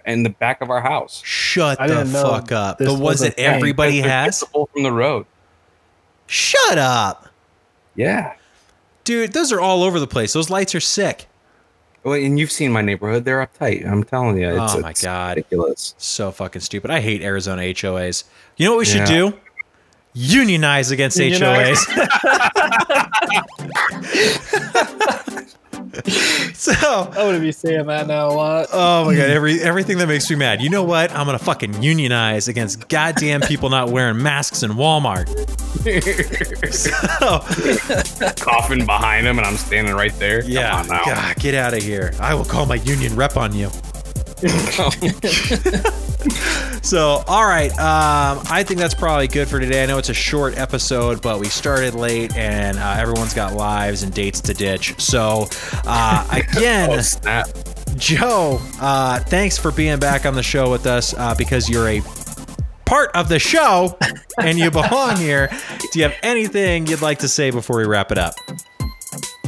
in 0.06 0.24
the 0.24 0.30
back 0.30 0.62
of 0.62 0.70
our 0.70 0.82
house. 0.82 1.22
Shut 1.26 1.80
I 1.80 1.88
the 1.88 2.06
fuck 2.06 2.52
up. 2.52 2.78
The 2.78 2.86
ones 2.92 3.02
was 3.02 3.22
a 3.22 3.26
that 3.26 3.40
everybody 3.40 4.02
They're 4.02 4.10
has? 4.10 4.40
visible 4.40 4.70
from 4.74 4.84
the 4.84 4.92
road. 4.92 5.26
Shut 6.28 6.78
up. 6.78 7.28
Yeah. 7.96 8.36
Dude, 9.04 9.34
those 9.34 9.52
are 9.52 9.60
all 9.60 9.84
over 9.84 10.00
the 10.00 10.08
place. 10.08 10.34
Those 10.34 10.50
lights 10.50 10.74
are 10.76 10.80
sick. 10.80 11.28
Well, 12.04 12.16
and 12.16 12.40
you've 12.40 12.52
seen 12.52 12.72
my 12.72 12.82
neighborhood; 12.82 13.26
they're 13.26 13.46
uptight. 13.46 13.86
I'm 13.88 14.04
telling 14.04 14.38
you. 14.40 14.50
It's, 14.50 14.74
Oh 14.76 14.80
my 14.80 14.90
it's 14.92 15.04
God. 15.04 15.38
ridiculous. 15.38 15.94
So 15.98 16.32
fucking 16.32 16.62
stupid. 16.62 16.90
I 16.90 17.00
hate 17.00 17.22
Arizona 17.22 17.62
HOAs. 17.62 18.24
You 18.58 18.66
know 18.66 18.72
what 18.72 18.80
we 18.80 18.86
should 18.86 19.08
Yeah. 19.10 19.30
do? 19.30 19.34
Unionize 20.14 20.90
against 20.92 21.18
Unionize. 21.18 21.78
HOAs. 21.86 22.28
so 26.54 26.72
I 26.74 27.24
wouldn't 27.26 27.44
be 27.44 27.52
saying 27.52 27.86
that 27.88 28.08
now 28.08 28.30
a 28.30 28.32
lot. 28.32 28.68
Oh 28.72 29.06
my 29.06 29.16
god, 29.16 29.30
every 29.30 29.62
everything 29.62 29.98
that 29.98 30.08
makes 30.08 30.30
me 30.30 30.38
mad. 30.38 30.62
You 30.62 30.70
know 30.70 30.84
what? 30.84 31.12
I'm 31.12 31.26
gonna 31.26 31.40
fucking 31.40 31.84
unionize 31.84 32.48
against 32.48 32.88
goddamn 32.88 33.42
people 33.42 33.70
not 33.70 33.90
wearing 33.90 34.22
masks 34.22 34.64
in 34.64 34.72
Walmart. 34.72 35.28
So, 36.72 36.92
Coffin 38.44 38.86
behind 38.86 39.26
him, 39.26 39.38
and 39.38 39.48
I'm 39.48 39.58
standing 39.58 39.96
right 39.96 40.18
there. 40.20 40.42
Come 40.42 40.52
yeah, 40.52 40.78
on 40.78 40.88
now. 40.88 41.04
God, 41.04 41.36
get 41.38 41.56
out 41.56 41.74
of 41.74 41.82
here. 41.82 42.14
I 42.20 42.34
will 42.34 42.46
call 42.46 42.66
my 42.66 42.76
union 42.76 43.16
rep 43.16 43.36
on 43.36 43.54
you. 43.54 43.70
So, 46.84 47.24
all 47.28 47.46
right. 47.46 47.70
Um, 47.74 48.44
I 48.50 48.64
think 48.64 48.80
that's 48.80 48.96
probably 48.96 49.28
good 49.28 49.48
for 49.48 49.60
today. 49.60 49.84
I 49.84 49.86
know 49.86 50.00
it's 50.00 50.10
a 50.10 50.16
short 50.16 50.58
episode, 50.58 51.22
but 51.22 51.40
we 51.40 51.46
started 51.46 51.94
late 51.94 52.36
and 52.36 52.78
uh, 52.80 52.96
everyone's 52.98 53.36
got 53.36 53.54
lives 53.54 54.02
and 54.02 54.12
dates 54.12 54.42
to 54.42 54.54
ditch. 54.54 55.00
So, 55.00 55.48
uh, 55.86 56.28
again, 56.32 56.90
Oh, 56.94 57.02
snap. 57.02 57.48
Joe, 57.98 58.60
uh, 58.82 59.20
thanks 59.20 59.58
for 59.60 59.72
being 59.72 60.00
back 60.00 60.26
on 60.26 60.34
the 60.34 60.42
show 60.44 60.72
with 60.72 60.88
us 60.88 61.14
uh, 61.14 61.36
because 61.36 61.70
you're 61.70 61.88
a 61.88 62.02
part 62.86 63.12
of 63.16 63.30
the 63.30 63.38
show 63.40 63.96
and 64.40 64.58
you 64.58 64.72
belong 64.72 65.18
here. 65.18 65.50
Do 65.92 66.00
you 66.00 66.04
have 66.06 66.16
anything 66.24 66.88
you'd 66.88 67.02
like 67.02 67.20
to 67.20 67.28
say 67.28 67.52
before 67.52 67.78
we 67.78 67.86
wrap 67.86 68.12
it 68.12 68.18
up? 68.18 68.34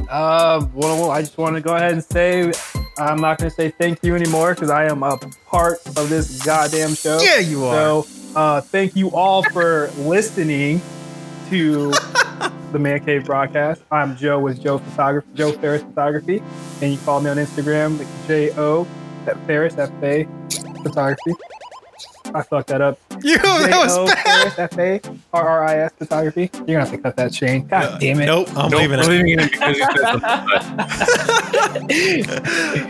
Uh, 0.08 0.66
well, 0.74 1.10
I 1.10 1.22
just 1.22 1.38
want 1.40 1.56
to 1.56 1.62
go 1.62 1.76
ahead 1.76 1.94
and 1.94 2.04
say 2.04 2.52
I'm 2.98 3.20
not 3.20 3.40
going 3.40 3.50
to 3.50 3.56
say 3.56 3.70
thank 3.72 4.04
you 4.04 4.16
anymore 4.16 4.54
because 4.54 4.70
I 4.70 4.86
am 4.86 5.04
a 5.04 5.18
part 5.48 5.80
of 5.98 6.10
this 6.10 6.44
goddamn 6.44 6.94
show. 6.94 7.20
Yeah, 7.22 7.40
you 7.40 7.66
are. 7.66 7.74
So, 7.74 8.08
uh, 8.36 8.62
thank 8.62 8.96
you 8.96 9.10
all 9.12 9.44
for 9.44 9.90
listening 9.98 10.82
to 11.50 11.92
the 12.72 12.80
Man 12.80 13.04
Cave 13.04 13.26
broadcast. 13.26 13.82
I'm 13.92 14.16
Joe 14.16 14.40
with 14.40 14.62
Joe 14.62 14.78
Photography, 14.78 15.28
Joe 15.34 15.52
Farris 15.54 15.82
Photography, 15.84 16.42
and 16.82 16.92
you 16.92 16.98
follow 16.98 17.22
me 17.22 17.30
on 17.30 17.38
Instagram, 17.38 18.06
J 18.28 18.52
O 18.58 18.86
Farris 19.48 19.78
F 19.78 19.92
A 20.04 20.28
Photography. 20.84 21.34
I 22.34 22.42
fucked 22.44 22.68
that 22.70 22.82
up. 22.82 23.00
You, 23.34 23.38
that 23.38 23.82
was 23.84 23.96
J-O 23.96 24.06
bad. 24.06 24.54
Farris 24.54 24.60
F 24.60 24.78
A 24.78 25.00
R 25.34 25.48
R 25.50 25.64
I 25.66 25.78
S 25.80 25.92
Photography. 25.98 26.50
You're 26.54 26.66
gonna 26.66 26.80
have 26.82 26.92
to 26.92 26.98
cut 26.98 27.16
that, 27.16 27.34
Shane. 27.34 27.66
God 27.68 28.00
damn 28.02 28.20
it. 28.20 28.26
Nope, 28.26 28.50
I'm 28.58 28.70
Nope, 28.70 28.82
leaving 28.82 29.00
we're 29.00 29.12
it. 29.12 29.26
leaving 29.26 29.40
it 29.40 29.52
because 29.52 29.78
you 29.78 29.86
said. 29.96 30.22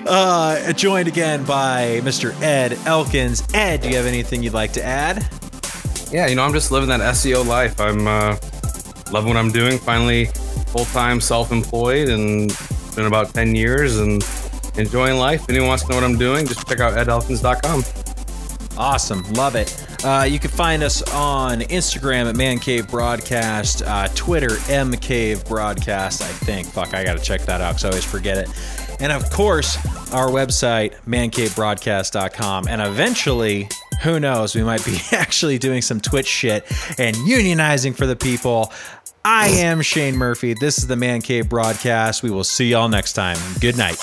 Uh, 0.07 0.73
joined 0.73 1.07
again 1.07 1.43
by 1.45 2.01
Mr. 2.03 2.39
Ed 2.41 2.73
Elkins. 2.86 3.43
Ed, 3.53 3.81
do 3.81 3.89
you 3.89 3.95
have 3.95 4.05
anything 4.05 4.43
you'd 4.43 4.53
like 4.53 4.73
to 4.73 4.84
add? 4.84 5.25
yeah, 6.11 6.27
you 6.27 6.36
know, 6.36 6.43
I'm 6.43 6.53
just 6.53 6.71
living 6.71 6.89
that 6.89 6.99
SEO 6.99 7.45
life. 7.45 7.79
I'm 7.79 8.07
uh, 8.07 8.36
loving 9.11 9.29
what 9.29 9.38
I'm 9.38 9.51
doing. 9.51 9.77
Finally 9.79 10.25
full 10.67 10.86
time 10.86 11.19
self 11.21 11.51
employed 11.51 12.09
and 12.09 12.55
been 12.95 13.05
about 13.05 13.34
10 13.34 13.55
years 13.55 13.99
and 13.99 14.23
enjoying 14.77 15.17
life. 15.17 15.43
If 15.43 15.49
anyone 15.49 15.69
wants 15.69 15.84
to 15.84 15.89
know 15.89 15.95
what 15.95 16.03
I'm 16.03 16.17
doing, 16.17 16.45
just 16.47 16.67
check 16.67 16.79
out 16.79 16.93
edelkins.com. 16.93 17.84
Awesome. 18.77 19.23
Love 19.34 19.55
it. 19.55 19.82
Uh, 20.04 20.24
you 20.24 20.38
can 20.38 20.51
find 20.51 20.84
us 20.84 21.01
on 21.14 21.62
Instagram 21.62 22.28
at 22.28 22.36
Man 22.36 22.60
Cave 22.60 22.89
Broadcast, 22.89 23.82
uh, 23.84 24.10
Twitter, 24.10 24.58
M 24.68 24.91
Cave 24.93 25.45
Broadcast, 25.45 26.22
I 26.22 26.26
think. 26.26 26.68
Fuck, 26.68 26.93
I 26.93 27.06
got 27.06 27.18
to 27.18 27.24
check 27.24 27.41
that 27.43 27.62
out 27.62 27.72
because 27.72 27.86
I 27.86 27.89
always 27.89 28.04
forget 28.04 28.38
it. 28.38 28.49
And 28.99 29.12
of 29.12 29.30
course, 29.30 29.78
our 30.14 30.28
website, 30.28 30.95
mancavebroadcast.com. 31.06 32.68
And 32.68 32.82
eventually, 32.82 33.70
who 34.01 34.20
knows, 34.20 34.56
we 34.56 34.64
might 34.64 34.84
be 34.86 34.97
actually 35.14 35.58
doing 35.58 35.82
some 35.82 36.01
Twitch 36.01 36.28
shit 36.28 36.66
and 36.99 37.16
unionizing 37.16 37.95
for 37.95 38.06
the 38.06 38.16
people. 38.16 38.74
I 39.26 39.47
am 39.47 39.82
Shane 39.82 40.18
Murphy. 40.18 40.54
This 40.54 40.78
is 40.80 40.88
the 40.88 40.97
Man 40.97 41.22
Cave 41.22 41.47
Broadcast. 41.47 42.24
We 42.24 42.30
will 42.30 42.43
see 42.43 42.72
y'all 42.72 42.89
next 42.89 43.14
time. 43.14 43.38
Good 43.62 43.78
night. 43.78 43.97